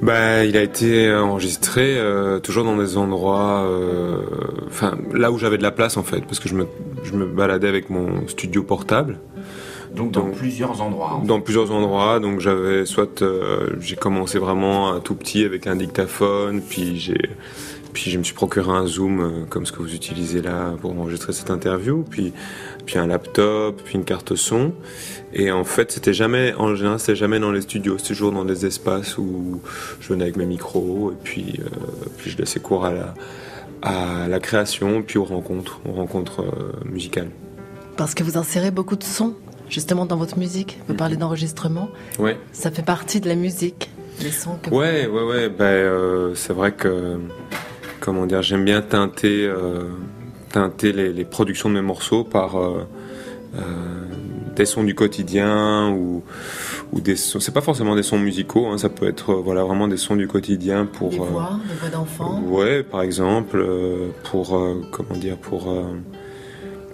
Bah, 0.00 0.44
il 0.44 0.56
a 0.56 0.62
été 0.62 1.12
enregistré 1.12 1.98
euh, 1.98 2.38
toujours 2.38 2.62
dans 2.64 2.76
des 2.76 2.96
endroits, 2.96 3.64
euh, 3.64 4.22
enfin 4.68 4.96
là 5.12 5.32
où 5.32 5.38
j'avais 5.38 5.58
de 5.58 5.62
la 5.64 5.72
place 5.72 5.96
en 5.96 6.04
fait, 6.04 6.20
parce 6.20 6.38
que 6.38 6.48
je 6.48 6.54
me, 6.54 6.68
je 7.02 7.12
me 7.14 7.26
baladais 7.26 7.66
avec 7.66 7.90
mon 7.90 8.28
studio 8.28 8.62
portable. 8.62 9.18
Donc 9.98 10.12
dans 10.12 10.30
plusieurs 10.30 10.80
endroits. 10.80 11.20
Dans 11.24 11.40
plusieurs 11.40 11.70
endroits, 11.72 12.20
donc 12.20 12.40
j'avais 12.40 12.86
soit 12.86 13.22
euh, 13.22 13.70
j'ai 13.80 13.96
commencé 13.96 14.38
vraiment 14.38 14.92
un 14.92 15.00
tout 15.00 15.14
petit 15.14 15.44
avec 15.44 15.66
un 15.66 15.76
dictaphone, 15.76 16.62
puis 16.62 16.98
j'ai 16.98 17.30
puis 17.92 18.10
je 18.10 18.18
me 18.18 18.22
suis 18.22 18.34
procuré 18.34 18.70
un 18.70 18.86
zoom 18.86 19.20
euh, 19.20 19.44
comme 19.48 19.66
ce 19.66 19.72
que 19.72 19.78
vous 19.78 19.94
utilisez 19.94 20.40
là 20.40 20.74
pour 20.80 20.92
enregistrer 20.92 21.32
cette 21.32 21.50
interview, 21.50 22.04
puis 22.08 22.32
puis 22.86 22.98
un 22.98 23.06
laptop, 23.06 23.82
puis 23.84 23.96
une 23.96 24.04
carte 24.04 24.36
son. 24.36 24.72
Et 25.34 25.50
en 25.50 25.64
fait, 25.64 25.90
c'était 25.90 26.14
jamais 26.14 26.54
en 26.54 26.74
général, 26.76 27.00
c'était 27.00 27.16
jamais 27.16 27.40
dans 27.40 27.50
les 27.50 27.62
studios, 27.62 27.98
c'était 27.98 28.14
toujours 28.14 28.32
dans 28.32 28.44
des 28.44 28.66
espaces 28.66 29.18
où 29.18 29.60
je 30.00 30.08
venais 30.08 30.22
avec 30.24 30.36
mes 30.36 30.46
micros 30.46 31.12
et 31.12 31.16
puis 31.22 31.60
euh, 31.60 31.68
puis 32.18 32.30
je 32.30 32.38
laissais 32.38 32.60
cours 32.60 32.84
à 32.84 32.92
la 32.92 33.14
à 33.82 34.28
la 34.28 34.40
création, 34.40 35.02
puis 35.02 35.18
aux 35.18 35.24
rencontres, 35.24 35.80
aux 35.88 35.92
rencontres 35.92 36.42
euh, 36.42 36.72
musicales. 36.84 37.30
Parce 37.96 38.14
que 38.14 38.22
vous 38.22 38.38
insérez 38.38 38.70
beaucoup 38.70 38.96
de 38.96 39.04
sons 39.04 39.34
justement 39.70 40.06
dans 40.06 40.16
votre 40.16 40.38
musique. 40.38 40.78
Vous 40.88 40.94
parlez 40.94 41.16
d'enregistrement. 41.16 41.88
Ouais. 42.18 42.36
Ça 42.52 42.70
fait 42.70 42.82
partie 42.84 43.20
de 43.20 43.28
la 43.28 43.34
musique, 43.34 43.90
les 44.22 44.30
sons 44.30 44.56
que 44.62 44.70
vous- 44.70 44.76
Ouais, 44.76 45.06
ouais, 45.06 45.22
ouais. 45.22 45.48
Ben, 45.48 45.64
euh, 45.64 46.34
c'est 46.34 46.52
vrai 46.52 46.72
que, 46.72 47.18
comment 48.00 48.26
dire, 48.26 48.42
j'aime 48.42 48.64
bien 48.64 48.80
teinter, 48.82 49.46
euh, 49.46 49.84
teinter 50.52 50.92
les, 50.92 51.12
les 51.12 51.24
productions 51.24 51.68
de 51.68 51.74
mes 51.74 51.82
morceaux 51.82 52.24
par 52.24 52.56
euh, 52.58 52.86
euh, 53.56 53.60
des 54.56 54.64
sons 54.66 54.82
du 54.82 54.94
quotidien 54.94 55.90
ou, 55.90 56.22
ou 56.92 57.00
des 57.00 57.16
sons. 57.16 57.38
C'est 57.40 57.52
pas 57.54 57.60
forcément 57.60 57.94
des 57.94 58.02
sons 58.02 58.18
musicaux. 58.18 58.66
hein, 58.66 58.78
ça 58.78 58.88
peut 58.88 59.06
être, 59.06 59.34
voilà, 59.34 59.62
vraiment 59.64 59.86
des 59.88 59.96
sons 59.96 60.16
du 60.16 60.26
quotidien 60.26 60.86
pour. 60.86 61.10
Des 61.10 61.18
voix, 61.18 61.58
des 61.68 61.74
voix 61.80 61.88
d'enfants. 61.90 62.42
Ouais, 62.46 62.82
par 62.82 63.02
exemple, 63.02 63.64
pour 64.30 64.60
comment 64.90 65.18
dire, 65.18 65.36
pour 65.36 65.72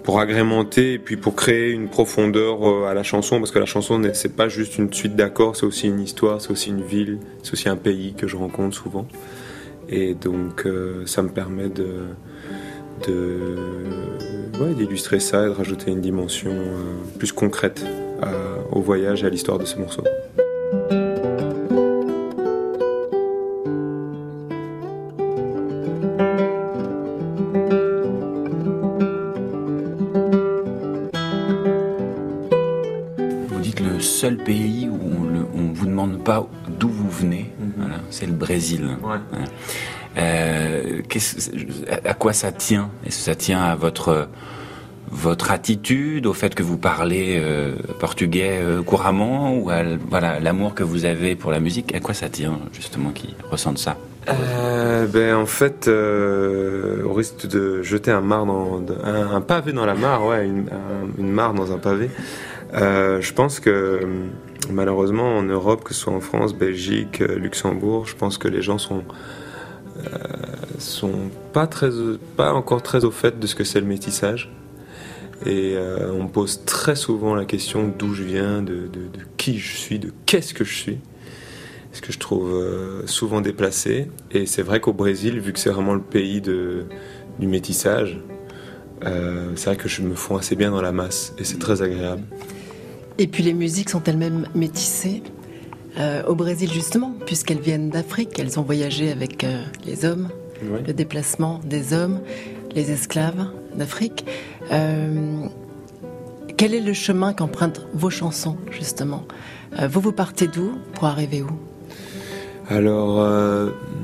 pour 0.05 0.19
agrémenter 0.19 0.93
et 0.93 0.99
puis 0.99 1.17
pour 1.17 1.35
créer 1.35 1.71
une 1.71 1.89
profondeur 1.89 2.69
euh, 2.69 2.85
à 2.85 2.93
la 2.93 3.01
chanson, 3.01 3.39
parce 3.39 3.51
que 3.51 3.57
la 3.57 3.65
chanson 3.65 3.99
c'est 4.13 4.35
pas 4.35 4.47
juste 4.47 4.77
une 4.77 4.93
suite 4.93 5.15
d'accords, 5.15 5.55
c'est 5.55 5.65
aussi 5.65 5.87
une 5.87 5.99
histoire, 5.99 6.39
c'est 6.39 6.51
aussi 6.51 6.69
une 6.69 6.83
ville, 6.83 7.17
c'est 7.41 7.53
aussi 7.53 7.67
un 7.67 7.75
pays 7.75 8.13
que 8.13 8.27
je 8.27 8.37
rencontre 8.37 8.77
souvent, 8.77 9.07
et 9.89 10.13
donc 10.13 10.67
euh, 10.67 11.05
ça 11.07 11.23
me 11.23 11.29
permet 11.29 11.69
de 11.69 12.05
d'illustrer 14.77 15.19
ça 15.19 15.43
et 15.43 15.49
de 15.49 15.53
rajouter 15.53 15.91
une 15.91 16.01
dimension 16.01 16.51
euh, 16.51 17.17
plus 17.19 17.33
concrète 17.33 17.83
au 18.71 18.81
voyage 18.81 19.23
et 19.23 19.27
à 19.27 19.29
l'histoire 19.29 19.59
de 19.59 19.65
ce 19.65 19.77
morceau. 19.77 20.03
C'est 38.15 38.25
le 38.25 38.31
Brésil. 38.33 38.83
Euh, 40.17 41.01
à 42.05 42.13
quoi 42.13 42.33
ça 42.33 42.51
tient? 42.51 42.89
Est-ce 43.05 43.17
que 43.17 43.23
ça 43.23 43.35
tient 43.35 43.61
à 43.61 43.75
votre 43.75 44.27
votre 45.11 45.51
attitude, 45.51 46.25
au 46.25 46.33
fait 46.33 46.55
que 46.55 46.63
vous 46.63 46.77
parlez 46.77 47.37
euh, 47.39 47.75
portugais 47.99 48.57
euh, 48.61 48.81
couramment, 48.81 49.55
ou 49.55 49.69
à 49.69 49.83
voilà 50.09 50.39
l'amour 50.39 50.73
que 50.73 50.83
vous 50.83 51.05
avez 51.05 51.35
pour 51.35 51.51
la 51.51 51.59
musique? 51.59 51.93
À 51.93 51.99
quoi 51.99 52.13
ça 52.13 52.29
tient 52.29 52.57
justement 52.73 53.11
qui 53.11 53.35
ressentent 53.51 53.77
ça? 53.77 53.97
Euh, 54.29 55.05
ben 55.05 55.35
en 55.35 55.45
fait, 55.45 55.87
euh, 55.87 57.03
au 57.03 57.13
risque 57.13 57.45
de 57.47 57.83
jeter 57.83 58.09
un, 58.11 58.21
mare 58.21 58.45
dans, 58.47 58.79
de- 58.79 58.97
un, 59.03 59.35
un 59.35 59.41
pavé 59.41 59.71
dans 59.73 59.85
la 59.85 59.93
mare, 59.93 60.25
ouais, 60.25 60.45
une, 60.47 60.65
un- 60.71 61.21
une 61.21 61.31
mare 61.31 61.53
dans 61.53 61.71
un 61.71 61.77
pavé. 61.77 62.09
euh, 62.73 63.21
je 63.21 63.31
pense 63.33 63.59
que 63.59 63.69
euh, 63.69 63.99
malheureusement 64.71 65.37
en 65.37 65.43
Europe, 65.43 65.83
que 65.83 65.93
ce 65.93 66.01
soit 66.01 66.13
en 66.13 66.21
France, 66.21 66.53
Belgique, 66.53 67.21
euh, 67.21 67.37
Luxembourg, 67.37 68.05
je 68.05 68.15
pense 68.15 68.37
que 68.37 68.47
les 68.47 68.61
gens 68.61 68.77
sont 68.77 69.03
euh, 69.97 70.17
sont 70.77 71.29
pas 71.53 71.67
encore 72.53 72.83
très 72.83 73.05
au 73.05 73.11
fait 73.11 73.39
de 73.39 73.47
ce 73.47 73.55
que 73.55 73.63
c'est 73.63 73.79
le 73.79 73.85
métissage. 73.85 74.51
Et 75.45 75.73
euh, 75.75 76.11
on 76.13 76.27
pose 76.27 76.65
très 76.65 76.95
souvent 76.95 77.35
la 77.35 77.45
question 77.45 77.93
d'où 77.97 78.13
je 78.13 78.23
viens, 78.23 78.61
de, 78.61 78.89
qui 79.37 79.57
je 79.57 79.75
suis, 79.75 79.99
de 79.99 80.11
qu'est-ce 80.25 80.53
que 80.53 80.63
je 80.63 80.73
suis 80.73 80.97
ce 81.91 82.01
que 82.01 82.11
je 82.11 82.19
trouve 82.19 82.51
souvent 83.05 83.39
déplacé. 83.39 84.11
Et 84.31 84.45
c'est 84.47 84.63
vrai 84.63 84.81
qu'au 84.81 84.91
Brésil, 84.91 85.39
vu 85.39 85.53
que 85.53 85.59
c'est 85.59 85.69
vraiment 85.69 85.93
le 85.93 86.01
pays 86.01 86.41
du 86.41 86.83
métissage, 87.39 88.19
c'est 89.01 89.65
vrai 89.65 89.77
que 89.77 89.87
je 89.87 90.01
me 90.01 90.13
fonds 90.13 90.35
assez 90.35 90.57
bien 90.57 90.71
dans 90.71 90.81
la 90.81 90.91
masse 90.91 91.33
et 91.37 91.45
c'est 91.45 91.57
très 91.57 91.81
agréable. 91.81 92.23
Et 93.17 93.27
puis 93.27 93.43
les 93.43 93.53
musiques 93.53 93.89
sont 93.89 94.03
elles-mêmes 94.03 94.47
métissées 94.55 95.23
euh, 95.97 96.23
au 96.25 96.35
Brésil 96.35 96.69
justement, 96.71 97.13
puisqu'elles 97.25 97.61
viennent 97.61 97.89
d'Afrique. 97.89 98.37
Elles 98.37 98.59
ont 98.59 98.63
voyagé 98.63 99.11
avec 99.11 99.43
euh, 99.43 99.63
les 99.85 100.03
hommes, 100.03 100.29
le 100.61 100.93
déplacement 100.93 101.61
des 101.63 101.93
hommes, 101.93 102.19
les 102.75 102.91
esclaves 102.91 103.47
d'Afrique. 103.75 104.25
Euh, 104.71 105.45
quel 106.57 106.73
est 106.73 106.81
le 106.81 106.93
chemin 106.93 107.33
qu'empruntent 107.33 107.85
vos 107.93 108.09
chansons 108.09 108.57
justement 108.71 109.23
Vous 109.89 109.99
vous 109.99 110.13
partez 110.13 110.47
d'où 110.47 110.73
pour 110.93 111.05
arriver 111.05 111.41
où? 111.41 111.51
Alors, 112.69 113.17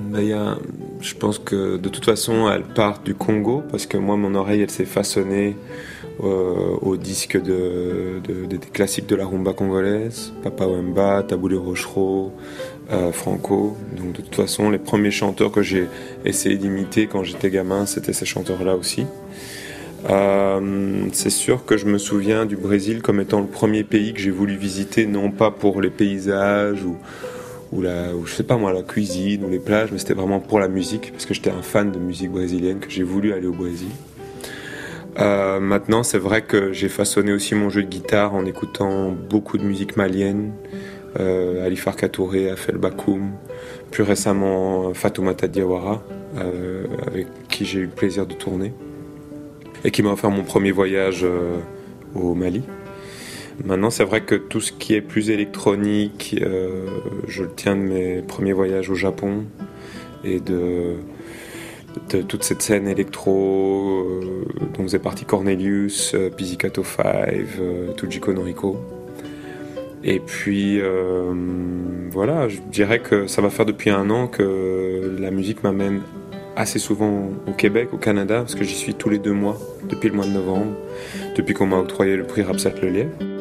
bah, 0.09 0.21
il 0.21 0.27
y 0.27 0.33
a, 0.33 0.57
je 0.99 1.13
pense 1.15 1.39
que 1.39 1.77
de 1.77 1.89
toute 1.89 2.03
façon, 2.03 2.49
elle 2.51 2.63
part 2.63 2.99
du 2.99 3.15
Congo 3.15 3.63
parce 3.71 3.85
que 3.85 3.97
moi, 3.97 4.17
mon 4.17 4.35
oreille, 4.35 4.61
elle 4.61 4.69
s'est 4.69 4.85
façonnée 4.85 5.55
euh, 6.23 6.75
au 6.81 6.97
disque 6.97 7.41
de, 7.41 8.19
de- 8.27 8.45
des 8.45 8.57
classiques 8.57 9.07
de 9.07 9.15
la 9.15 9.25
rumba 9.25 9.53
congolaise, 9.53 10.33
Papa 10.43 10.65
Wemba, 10.67 11.23
Taboulé 11.27 11.55
Rochereau, 11.55 12.31
euh, 12.91 13.11
Franco. 13.11 13.75
Donc, 13.97 14.13
de 14.13 14.21
toute 14.21 14.35
façon, 14.35 14.69
les 14.69 14.77
premiers 14.77 15.11
chanteurs 15.11 15.51
que 15.51 15.61
j'ai 15.61 15.87
essayé 16.25 16.57
d'imiter 16.57 17.07
quand 17.07 17.23
j'étais 17.23 17.49
gamin, 17.49 17.85
c'était 17.85 18.13
ces 18.13 18.25
chanteurs-là 18.25 18.75
aussi. 18.75 19.05
Euh, 20.09 21.05
c'est 21.13 21.29
sûr 21.29 21.63
que 21.65 21.77
je 21.77 21.85
me 21.85 21.97
souviens 21.99 22.45
du 22.47 22.55
Brésil 22.57 23.01
comme 23.01 23.19
étant 23.19 23.39
le 23.39 23.45
premier 23.47 23.83
pays 23.83 24.13
que 24.13 24.19
j'ai 24.19 24.31
voulu 24.31 24.55
visiter, 24.57 25.05
non 25.05 25.29
pas 25.31 25.51
pour 25.51 25.81
les 25.81 25.91
paysages 25.91 26.83
ou 26.83 26.97
ou 27.73 27.81
la, 27.81 28.13
ou 28.13 28.25
je 28.25 28.33
sais 28.33 28.43
pas 28.43 28.57
moi, 28.57 28.73
la 28.73 28.81
cuisine 28.83 29.45
ou 29.45 29.49
les 29.49 29.59
plages, 29.59 29.93
mais 29.93 29.97
c'était 29.97 30.13
vraiment 30.13 30.41
pour 30.41 30.59
la 30.59 30.67
musique, 30.67 31.13
parce 31.13 31.25
que 31.25 31.33
j'étais 31.33 31.51
un 31.51 31.61
fan 31.61 31.89
de 31.89 31.99
musique 31.99 32.29
brésilienne, 32.29 32.79
que 32.79 32.89
j'ai 32.89 33.03
voulu 33.03 33.31
aller 33.31 33.47
au 33.47 33.53
Brésil. 33.53 33.87
Euh, 35.19 35.59
maintenant, 35.59 36.03
c'est 36.03 36.17
vrai 36.17 36.41
que 36.41 36.71
j'ai 36.71 36.89
façonné 36.89 37.33
aussi 37.33 37.55
mon 37.55 37.69
jeu 37.69 37.83
de 37.83 37.89
guitare 37.89 38.33
en 38.33 38.45
écoutant 38.45 39.11
beaucoup 39.11 39.57
de 39.57 39.63
musique 39.63 39.97
malienne, 39.97 40.53
euh, 41.19 41.65
Ali 41.65 41.75
Farka 41.75 42.07
Touré, 42.07 42.49
Afel 42.49 42.77
Bakoum, 42.77 43.31
plus 43.91 44.03
récemment 44.03 44.93
Fatoumata 44.93 45.47
Diawara, 45.47 46.01
euh, 46.37 46.85
avec 47.07 47.27
qui 47.49 47.65
j'ai 47.65 47.79
eu 47.79 47.85
le 47.85 47.89
plaisir 47.89 48.25
de 48.25 48.33
tourner, 48.33 48.73
et 49.83 49.91
qui 49.91 50.01
m'a 50.01 50.11
offert 50.11 50.31
mon 50.31 50.43
premier 50.43 50.71
voyage 50.71 51.25
au 52.15 52.33
Mali. 52.33 52.63
Maintenant, 53.65 53.89
c'est 53.89 54.05
vrai 54.05 54.21
que 54.21 54.35
tout 54.35 54.61
ce 54.61 54.71
qui 54.71 54.95
est 54.95 55.01
plus 55.01 55.29
électronique, 55.29 56.35
je 57.27 57.43
le 57.43 57.51
tiens 57.55 57.75
de 57.75 57.81
mes 57.81 58.21
premiers 58.21 58.53
voyages 58.53 58.89
au 58.89 58.95
Japon 58.95 59.43
et 60.23 60.39
de 60.39 60.95
toute 62.27 62.43
cette 62.43 62.61
scène 62.61 62.87
électro 62.87 64.05
euh, 64.05 64.45
dont 64.73 64.83
faisait 64.83 64.99
partie 64.99 65.25
Cornelius, 65.25 66.13
euh, 66.13 66.29
Pizzicato 66.29 66.83
5, 66.83 67.03
euh, 67.59 67.93
Tujiko 67.93 68.33
Noriko. 68.33 68.77
Et 70.03 70.19
puis, 70.19 70.79
euh, 70.81 71.31
voilà, 72.09 72.47
je 72.47 72.57
dirais 72.71 72.99
que 72.99 73.27
ça 73.27 73.41
va 73.41 73.49
faire 73.49 73.65
depuis 73.65 73.91
un 73.91 74.09
an 74.09 74.27
que 74.27 75.15
la 75.19 75.29
musique 75.31 75.63
m'amène 75.63 76.01
assez 76.55 76.79
souvent 76.79 77.29
au 77.47 77.51
Québec, 77.51 77.89
au 77.93 77.97
Canada, 77.97 78.39
parce 78.39 78.55
que 78.55 78.63
j'y 78.63 78.75
suis 78.75 78.95
tous 78.95 79.09
les 79.09 79.19
deux 79.19 79.33
mois, 79.33 79.57
depuis 79.87 80.09
le 80.09 80.15
mois 80.15 80.25
de 80.25 80.31
novembre, 80.31 80.73
depuis 81.35 81.53
qu'on 81.53 81.67
m'a 81.67 81.77
octroyé 81.77 82.15
le 82.15 82.23
prix 82.23 82.41
Rapsat 82.41 82.73
Le 82.81 83.40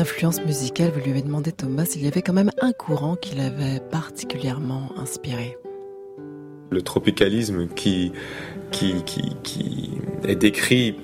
multitude 0.00 0.30
d'influences 0.30 0.44
musicales, 0.44 0.90
vous 0.94 1.00
lui 1.00 1.10
avez 1.10 1.22
demandé, 1.22 1.52
Thomas, 1.52 1.84
s'il 1.84 2.02
y 2.04 2.08
avait 2.08 2.22
quand 2.22 2.32
même 2.32 2.50
un 2.60 2.72
courant 2.72 3.16
qui 3.16 3.36
l'avait 3.36 3.80
particulièrement 3.90 4.92
inspiré. 4.98 5.56
le 6.72 6.82
tropicalisme 6.82 7.66
qui, 7.74 8.12
qui, 8.70 9.02
qui, 9.04 9.34
qui 9.42 9.90
est 10.24 10.36
décrit 10.36 10.94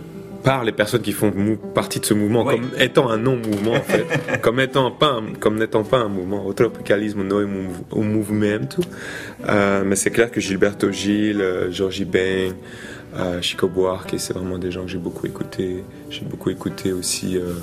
par 0.44 0.62
les 0.62 0.70
personnes 0.70 1.02
qui 1.02 1.10
font 1.10 1.32
partie 1.74 1.98
de 1.98 2.04
ce 2.04 2.14
mouvement 2.14 2.44
comme 2.44 2.70
étant 2.78 3.10
un 3.10 3.16
non-mouvement 3.16 3.72
en 3.72 3.80
fait, 3.82 4.06
comme 4.42 4.60
étant 4.60 4.92
pas 4.92 5.08
un, 5.14 5.34
comme 5.40 5.58
n'étant 5.58 5.82
pas 5.82 5.98
un 5.98 6.08
mouvement. 6.08 6.46
Au 6.46 6.52
tropicalisme, 6.52 7.24
no 7.24 7.40
est 7.40 7.46
mou- 7.46 7.84
au 7.90 8.02
movimento. 8.02 8.80
Euh, 9.48 9.82
mais 9.84 9.96
c'est 9.96 10.10
clair 10.10 10.30
que 10.30 10.40
Gilberto 10.40 10.92
Gil, 10.92 11.40
euh, 11.40 11.72
Georgie 11.72 12.04
Ben, 12.04 12.52
euh, 13.16 13.42
Chico 13.42 13.66
Buarque, 13.66 14.14
et 14.14 14.18
c'est 14.18 14.34
vraiment 14.34 14.58
des 14.58 14.70
gens 14.70 14.82
que 14.82 14.88
j'ai 14.88 14.98
beaucoup 14.98 15.26
écouté. 15.26 15.82
J'ai 16.10 16.24
beaucoup 16.24 16.50
écouté 16.50 16.92
aussi. 16.92 17.36
Euh, 17.38 17.54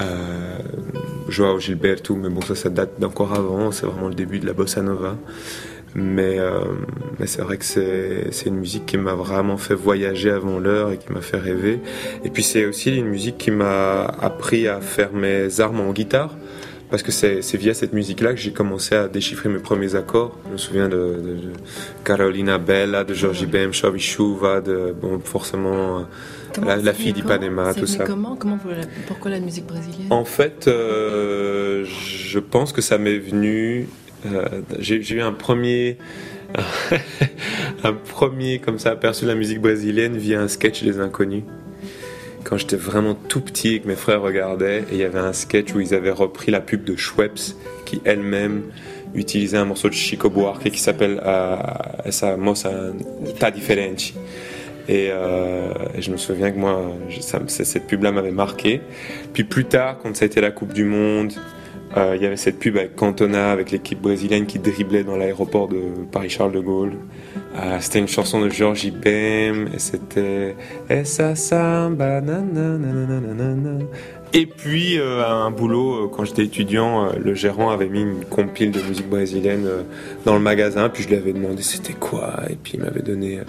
euh, 0.00 0.58
Joao 1.28 1.58
Gilberto, 1.58 2.14
mais 2.14 2.28
bon 2.28 2.40
ça 2.42 2.54
ça 2.54 2.70
date 2.70 2.98
d'encore 2.98 3.34
avant, 3.34 3.72
c'est 3.72 3.86
vraiment 3.86 4.08
le 4.08 4.14
début 4.14 4.38
de 4.38 4.46
la 4.46 4.52
bossa 4.52 4.82
nova. 4.82 5.16
Mais, 5.94 6.38
euh, 6.38 6.60
c'est 7.26 7.42
vrai 7.42 7.58
que 7.58 7.64
c'est 7.64 8.46
une 8.46 8.56
musique 8.56 8.86
qui 8.86 8.96
m'a 8.96 9.12
vraiment 9.12 9.58
fait 9.58 9.74
voyager 9.74 10.30
avant 10.30 10.58
l'heure 10.58 10.90
et 10.90 10.96
qui 10.96 11.12
m'a 11.12 11.20
fait 11.20 11.36
rêver. 11.36 11.80
Et 12.24 12.30
puis 12.30 12.42
c'est 12.42 12.64
aussi 12.64 12.96
une 12.96 13.08
musique 13.08 13.36
qui 13.36 13.50
m'a 13.50 14.04
appris 14.04 14.68
à 14.68 14.80
faire 14.80 15.12
mes 15.12 15.60
armes 15.60 15.80
en 15.80 15.92
guitare. 15.92 16.34
Parce 16.90 17.02
que 17.02 17.10
c'est 17.10 17.56
via 17.56 17.72
cette 17.72 17.94
musique-là 17.94 18.34
que 18.34 18.38
j'ai 18.38 18.52
commencé 18.52 18.94
à 18.94 19.08
déchiffrer 19.08 19.48
mes 19.48 19.60
premiers 19.60 19.94
accords. 19.94 20.36
Je 20.48 20.52
me 20.52 20.56
souviens 20.58 20.88
de, 20.90 21.14
Carolina 22.04 22.58
Bella, 22.58 23.02
de 23.02 23.14
Georgie 23.14 23.46
Bem, 23.46 23.72
Chavi 23.72 23.98
Chouva, 23.98 24.60
de 24.60 24.94
bon, 25.00 25.18
forcément 25.20 26.00
euh, 26.00 26.02
la, 26.60 26.76
la 26.76 26.92
fille 26.92 27.12
d'Ipanema, 27.12 27.74
tout 27.74 27.86
ça. 27.86 28.04
Comment, 28.04 28.36
comment 28.36 28.58
vous 28.62 28.70
la- 28.70 28.86
Pourquoi 29.06 29.30
la 29.30 29.40
musique 29.40 29.66
brésilienne? 29.66 30.06
En 30.10 30.24
fait, 30.24 30.66
euh, 30.68 31.84
je 31.84 32.38
pense 32.38 32.72
que 32.72 32.80
ça 32.82 32.98
m'est 32.98 33.18
venu. 33.18 33.88
euh, 34.26 34.44
J'ai 34.78 35.02
j'ai 35.02 35.16
eu 35.16 35.20
un 35.22 35.32
premier, 35.32 35.98
un 37.84 37.92
premier 37.92 38.58
comme 38.58 38.78
ça 38.78 38.90
aperçu 38.90 39.24
de 39.24 39.30
la 39.30 39.34
musique 39.34 39.60
brésilienne 39.60 40.16
via 40.16 40.40
un 40.40 40.48
sketch 40.48 40.82
des 40.82 41.00
Inconnus. 41.00 41.44
Quand 42.44 42.56
j'étais 42.58 42.76
vraiment 42.76 43.14
tout 43.14 43.40
petit 43.40 43.74
et 43.74 43.80
que 43.80 43.88
mes 43.88 43.94
frères 43.96 44.20
regardaient, 44.20 44.80
et 44.80 44.92
il 44.92 44.98
y 44.98 45.04
avait 45.04 45.18
un 45.20 45.32
sketch 45.32 45.72
où 45.74 45.80
ils 45.80 45.94
avaient 45.94 46.10
repris 46.10 46.50
la 46.50 46.60
pub 46.60 46.84
de 46.84 46.96
Schweppes, 46.96 47.38
qui 47.86 48.00
elle-même 48.04 48.62
utilisait 49.14 49.58
un 49.58 49.64
morceau 49.64 49.88
de 49.88 49.94
Chico 49.94 50.28
Buarque 50.30 50.70
qui 50.70 50.80
s'appelle 50.80 51.20
euh, 51.24 51.56
Essa 52.04 52.36
Moça 52.36 52.70
Ta 53.38 53.50
Diferente. 53.50 54.12
Et, 54.88 55.08
euh, 55.10 55.72
et 55.96 56.02
je 56.02 56.10
me 56.10 56.16
souviens 56.16 56.50
que 56.50 56.58
moi, 56.58 56.92
cette 57.46 57.86
pub-là 57.86 58.12
m'avait 58.12 58.32
marqué. 58.32 58.80
Puis 59.32 59.44
plus 59.44 59.64
tard, 59.64 59.98
quand 60.02 60.14
ça 60.16 60.24
a 60.24 60.26
été 60.26 60.40
la 60.40 60.50
Coupe 60.50 60.72
du 60.72 60.84
Monde, 60.84 61.32
euh, 61.96 62.14
il 62.16 62.22
y 62.22 62.26
avait 62.26 62.38
cette 62.38 62.58
pub 62.58 62.76
avec 62.78 62.96
Cantona, 62.96 63.52
avec 63.52 63.70
l'équipe 63.70 64.00
brésilienne 64.00 64.46
qui 64.46 64.58
driblait 64.58 65.04
dans 65.04 65.16
l'aéroport 65.16 65.68
de 65.68 65.82
Paris-Charles 66.10 66.52
de 66.52 66.60
Gaulle. 66.60 66.94
Euh, 67.54 67.76
c'était 67.80 67.98
une 67.98 68.08
chanson 68.08 68.40
de 68.40 68.48
Georgie 68.48 68.90
Bem, 68.90 69.68
et 69.74 69.78
c'était 69.78 70.56
samba. 71.04 72.22
Et 74.32 74.46
puis, 74.46 74.98
à 74.98 75.32
un 75.32 75.50
boulot, 75.50 76.08
quand 76.08 76.24
j'étais 76.24 76.44
étudiant, 76.44 77.10
le 77.22 77.34
gérant 77.34 77.70
avait 77.70 77.90
mis 77.90 78.00
une 78.00 78.24
compile 78.24 78.70
de 78.70 78.80
musique 78.80 79.10
brésilienne 79.10 79.68
dans 80.24 80.32
le 80.32 80.40
magasin, 80.40 80.88
puis 80.88 81.02
je 81.02 81.08
lui 81.08 81.16
avais 81.16 81.34
demandé 81.34 81.62
c'était 81.62 81.92
quoi, 81.92 82.40
et 82.48 82.56
puis 82.56 82.72
il 82.74 82.80
m'avait 82.80 83.02
donné, 83.02 83.40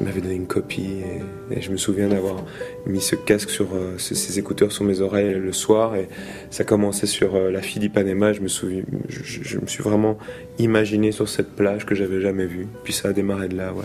il 0.00 0.06
m'avait 0.06 0.20
donné 0.22 0.34
une 0.34 0.46
copie 0.46 1.02
et, 1.50 1.60
je 1.60 1.70
me 1.70 1.76
souviens 1.76 2.08
d'avoir 2.08 2.42
mis 2.86 3.00
ce 3.00 3.16
casque 3.16 3.50
sur 3.50 3.74
euh, 3.74 3.98
ces 3.98 4.38
écouteurs 4.38 4.72
sur 4.72 4.84
mes 4.84 5.00
oreilles 5.00 5.34
le 5.34 5.52
soir 5.52 5.94
et 5.94 6.08
ça 6.50 6.64
commençait 6.64 7.06
sur 7.06 7.34
euh, 7.34 7.50
la 7.50 7.60
fille 7.60 7.80
d'Ipanema. 7.80 8.32
Je 8.32 8.40
me 8.40 8.48
je, 8.48 9.58
me 9.58 9.66
suis 9.66 9.82
vraiment 9.82 10.16
imaginé 10.58 11.12
sur 11.12 11.28
cette 11.28 11.50
plage 11.54 11.84
que 11.84 11.94
j'avais 11.94 12.20
jamais 12.20 12.46
vue. 12.46 12.66
Puis 12.82 12.94
ça 12.94 13.08
a 13.08 13.12
démarré 13.12 13.48
de 13.48 13.56
là, 13.56 13.74
ouais. 13.74 13.84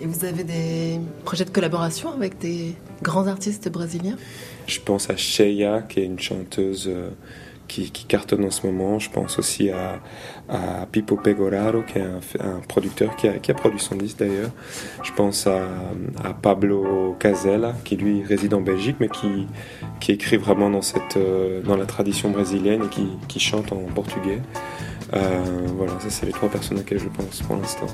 Et 0.00 0.06
vous 0.06 0.24
avez 0.24 0.44
des 0.44 1.00
projets 1.24 1.44
de 1.44 1.50
collaboration 1.50 2.12
avec 2.12 2.38
des 2.38 2.74
grands 3.02 3.26
artistes 3.26 3.68
brésiliens? 3.68 4.16
Je 4.66 4.78
pense 4.80 5.10
à 5.10 5.16
Cheia, 5.16 5.82
qui 5.88 6.00
est 6.00 6.04
une 6.04 6.20
chanteuse. 6.20 6.88
Euh, 6.88 7.10
qui, 7.68 7.90
qui 7.90 8.04
cartonnent 8.06 8.44
en 8.44 8.50
ce 8.50 8.66
moment. 8.66 8.98
Je 8.98 9.10
pense 9.10 9.38
aussi 9.38 9.70
à, 9.70 10.00
à 10.48 10.86
Pippo 10.90 11.16
Pegoraro, 11.16 11.82
qui 11.82 11.98
est 11.98 12.02
un, 12.02 12.60
producteur 12.66 13.14
qui 13.16 13.28
a, 13.28 13.54
produit 13.54 13.78
son 13.78 13.96
disque 13.96 14.18
d'ailleurs. 14.18 14.50
Je 15.02 15.12
pense 15.12 15.46
à, 15.46 15.60
Pablo 16.42 17.16
Casella, 17.18 17.74
qui 17.84 17.96
lui 17.96 18.24
réside 18.24 18.54
en 18.54 18.60
Belgique, 18.60 18.96
mais 19.00 19.08
qui, 19.08 19.46
écrit 20.12 20.38
vraiment 20.38 20.70
dans, 20.70 20.82
cette, 20.82 21.16
euh, 21.16 21.60
dans 21.60 21.76
la 21.76 21.84
tradition 21.84 22.30
brésilienne 22.30 22.82
et 22.84 23.26
qui, 23.28 23.40
chante 23.40 23.72
en 23.72 23.82
portugais. 23.94 24.40
Euh, 25.14 25.44
voilà, 25.76 25.92
ça 26.00 26.10
c'est 26.10 26.26
les 26.26 26.32
trois 26.32 26.48
personnes 26.48 26.78
à 26.78 26.80
laquelle 26.80 26.98
je 26.98 27.08
pense 27.08 27.40
pour 27.42 27.56
l'instant. 27.56 27.86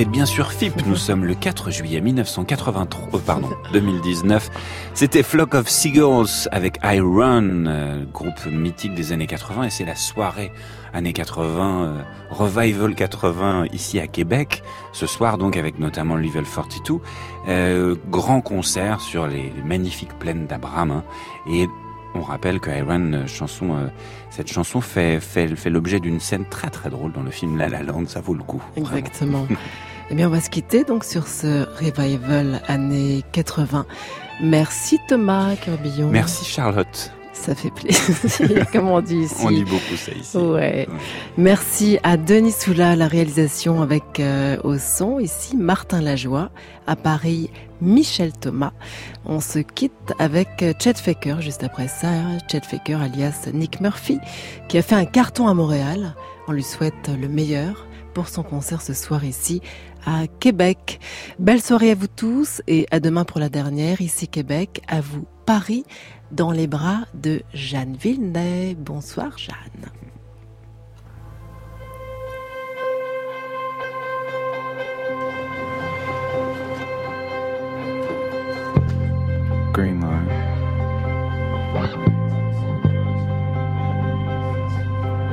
Êtes 0.00 0.10
bien 0.10 0.26
sûr 0.26 0.50
FIP, 0.50 0.86
nous 0.86 0.96
sommes 0.96 1.24
le 1.24 1.34
4 1.34 1.70
juillet 1.70 2.00
1983, 2.00 3.08
euh, 3.14 3.22
pardon, 3.24 3.50
2019. 3.72 4.50
C'était 4.92 5.22
Flock 5.22 5.54
of 5.54 5.68
Seagulls 5.68 6.48
avec 6.50 6.80
I 6.82 6.98
Run, 7.00 7.66
euh, 7.66 8.04
groupe 8.12 8.46
mythique 8.46 8.94
des 8.94 9.12
années 9.12 9.26
80 9.26 9.64
et 9.64 9.70
c'est 9.70 9.84
la 9.84 9.94
soirée 9.94 10.50
années 10.94 11.12
80, 11.12 11.84
euh, 11.84 12.02
Revival 12.30 12.94
80 12.94 13.66
ici 13.72 14.00
à 14.00 14.06
Québec. 14.06 14.62
Ce 14.92 15.06
soir 15.06 15.38
donc 15.38 15.56
avec 15.56 15.78
notamment 15.78 16.16
Level 16.16 16.44
42, 16.44 17.00
euh, 17.48 17.96
grand 18.08 18.40
concert 18.40 19.00
sur 19.00 19.26
les 19.26 19.52
magnifiques 19.64 20.16
plaines 20.18 20.46
d'Abraham 20.46 20.90
hein. 20.90 21.04
et 21.50 21.66
on 22.14 22.22
rappelle 22.22 22.60
que 22.60 22.70
Iron, 22.70 23.12
euh, 23.12 23.26
chanson, 23.26 23.74
euh, 23.74 23.88
cette 24.30 24.50
chanson 24.50 24.80
fait, 24.80 25.20
fait, 25.20 25.54
fait 25.56 25.70
l'objet 25.70 26.00
d'une 26.00 26.20
scène 26.20 26.44
très 26.48 26.70
très 26.70 26.90
drôle 26.90 27.12
dans 27.12 27.22
le 27.22 27.30
film 27.30 27.58
La 27.58 27.68
La 27.68 27.82
Land, 27.82 28.06
ça 28.06 28.20
vaut 28.20 28.34
le 28.34 28.42
coup. 28.42 28.62
Exactement. 28.76 29.46
eh 30.10 30.14
bien, 30.14 30.28
on 30.28 30.30
va 30.30 30.40
se 30.40 30.50
quitter 30.50 30.84
donc 30.84 31.04
sur 31.04 31.26
ce 31.26 31.66
revival 31.78 32.62
années 32.68 33.22
80. 33.32 33.86
Merci 34.42 34.98
Thomas 35.08 35.56
Curbillon. 35.56 36.08
Merci 36.10 36.44
Charlotte. 36.44 37.12
Ça 37.34 37.54
fait 37.54 37.70
plaisir, 37.70 38.70
comme 38.72 38.88
on 38.88 39.00
dit 39.00 39.18
ici. 39.18 39.42
On 39.44 39.50
dit 39.50 39.64
beaucoup 39.64 39.96
ça 39.96 40.12
ici. 40.12 40.36
Ouais. 40.36 40.88
Merci 41.36 41.98
à 42.02 42.16
Denis 42.16 42.52
Soula 42.52 42.96
la 42.96 43.08
réalisation 43.08 43.82
avec 43.82 44.20
euh, 44.20 44.56
au 44.62 44.78
son 44.78 45.18
ici 45.18 45.56
Martin 45.56 46.00
Lajoie 46.00 46.50
à 46.86 46.96
Paris 46.96 47.50
Michel 47.82 48.32
Thomas. 48.32 48.72
On 49.26 49.40
se 49.40 49.58
quitte 49.58 50.14
avec 50.18 50.62
euh, 50.62 50.72
Chet 50.78 50.94
Faker 50.94 51.42
juste 51.42 51.64
après 51.64 51.88
ça, 51.88 52.08
Chet 52.50 52.60
Faker 52.60 53.02
alias 53.02 53.48
Nick 53.52 53.80
Murphy 53.80 54.18
qui 54.68 54.78
a 54.78 54.82
fait 54.82 54.94
un 54.94 55.04
carton 55.04 55.48
à 55.48 55.54
Montréal. 55.54 56.14
On 56.46 56.52
lui 56.52 56.62
souhaite 56.62 57.10
le 57.20 57.28
meilleur 57.28 57.86
pour 58.14 58.28
son 58.28 58.44
concert 58.44 58.80
ce 58.80 58.94
soir 58.94 59.24
ici 59.24 59.60
à 60.06 60.26
Québec. 60.40 61.00
Belle 61.38 61.60
soirée 61.60 61.90
à 61.90 61.94
vous 61.94 62.06
tous 62.06 62.62
et 62.68 62.86
à 62.90 63.00
demain 63.00 63.24
pour 63.24 63.40
la 63.40 63.48
dernière 63.48 64.00
ici 64.00 64.28
Québec. 64.28 64.82
À 64.86 65.00
vous 65.00 65.26
Paris 65.44 65.84
dans 66.30 66.50
les 66.50 66.66
bras 66.66 67.06
de 67.14 67.42
Jeanne 67.52 67.96
Villeneuve. 67.96 68.76
Bonsoir 68.76 69.36
Jeanne. 69.38 69.54
Green 79.72 80.00
line. 80.00 80.28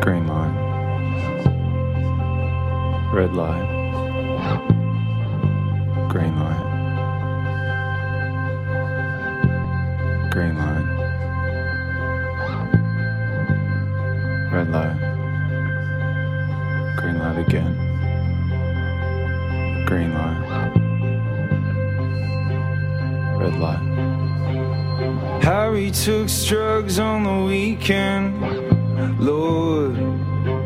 Green 0.02 0.28
line. 0.28 0.56
Red 3.14 3.34
light. 3.34 3.71
Took 25.92 26.28
drugs 26.48 27.00
on 27.00 27.24
the 27.24 27.46
weekend. 27.46 28.40
Lord, 29.20 29.98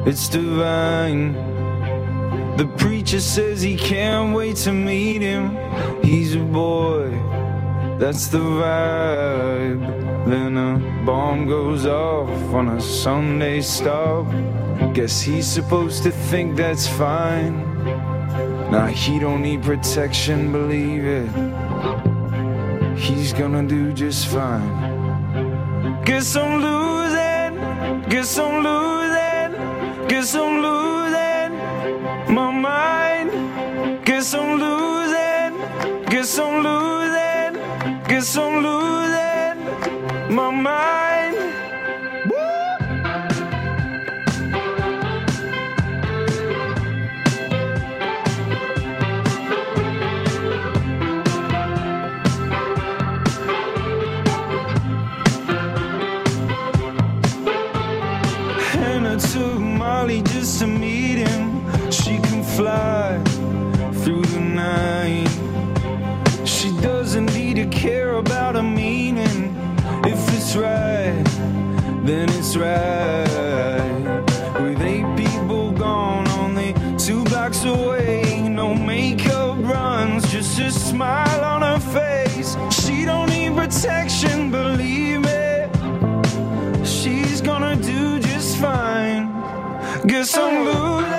it's 0.08 0.30
divine. 0.30 1.34
The 2.58 2.68
preacher 2.78 3.20
says 3.20 3.62
he 3.62 3.76
can't 3.76 4.36
wait 4.36 4.56
to 4.58 4.72
meet 4.72 5.22
him. 5.22 5.58
He's 6.04 6.36
a 6.36 6.40
boy, 6.40 7.10
that's 7.98 8.28
the 8.28 8.40
vibe. 8.40 10.28
Then 10.28 10.58
a 10.58 11.06
bomb 11.06 11.48
goes 11.48 11.86
off 11.86 12.30
on 12.54 12.70
a 12.70 12.82
Sunday 12.82 13.62
stop. 13.62 14.26
Guess 14.94 15.22
he's 15.22 15.48
supposed 15.48 16.04
to 16.04 16.12
think 16.12 16.56
that's 16.56 16.88
fine. 16.88 17.56
Nah, 18.72 18.88
he 18.88 19.20
don't 19.20 19.42
need 19.42 19.64
protection, 19.64 20.52
believe 20.52 21.06
it 21.06 21.66
he's 23.06 23.34
gonna 23.34 23.64
do 23.64 23.94
just 23.94 24.28
fine. 24.28 24.95
Guess 26.06 26.36
I'm 26.36 26.62
losing, 26.62 28.08
guess 28.10 28.38
I'm 28.38 28.64
losing, 28.64 30.08
guess 30.08 30.36
I'm 30.36 30.62
losing 30.62 31.54
my 32.34 32.52
mind. 32.52 33.32
Guess 34.06 34.36
I'm 34.36 34.60
losing, 34.60 35.54
guess 36.06 36.38
I'm 36.38 36.64
losing, 36.64 37.54
guess 38.08 38.38
I'm 38.38 38.64
losing 38.64 40.36
my 40.36 40.52
mind. 40.52 40.85
Took 59.16 59.60
Molly 59.62 60.22
just 60.24 60.60
to 60.60 60.68
meet 60.68 61.26
him. 61.26 61.64
She 61.90 62.20
can 62.20 62.44
fly 62.44 63.18
through 64.04 64.24
the 64.24 64.42
night. 64.42 65.30
She 66.46 66.70
doesn't 66.82 67.34
need 67.34 67.56
to 67.56 67.66
care 67.68 68.16
about 68.16 68.58
a 68.58 68.62
meaning. 68.62 69.56
If 70.04 70.20
it's 70.36 70.58
right, 70.58 71.24
then 72.04 72.28
it's 72.30 72.58
right. 72.58 74.22
With 74.62 74.82
eight 74.82 75.08
people 75.16 75.72
gone, 75.72 76.28
only 76.40 76.74
two 76.98 77.24
blocks 77.24 77.64
away. 77.64 78.42
No 78.50 78.74
makeup 78.76 79.58
runs, 79.60 80.30
just 80.30 80.60
a 80.60 80.72
smile 80.72 81.44
on 81.46 81.62
her 81.62 81.80
face. 81.80 82.58
She 82.70 83.06
don't 83.06 83.30
need 83.30 83.56
protection, 83.56 84.35
Guess 90.26 90.40
I'm 90.40 91.15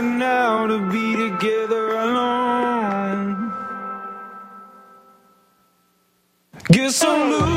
right 0.00 0.18
now 0.18 0.66
to 0.66 0.78
be 0.90 1.16
together 1.16 1.90
alone. 1.92 3.52
Guess 6.72 7.04
I'm 7.04 7.30
losing, 7.30 7.49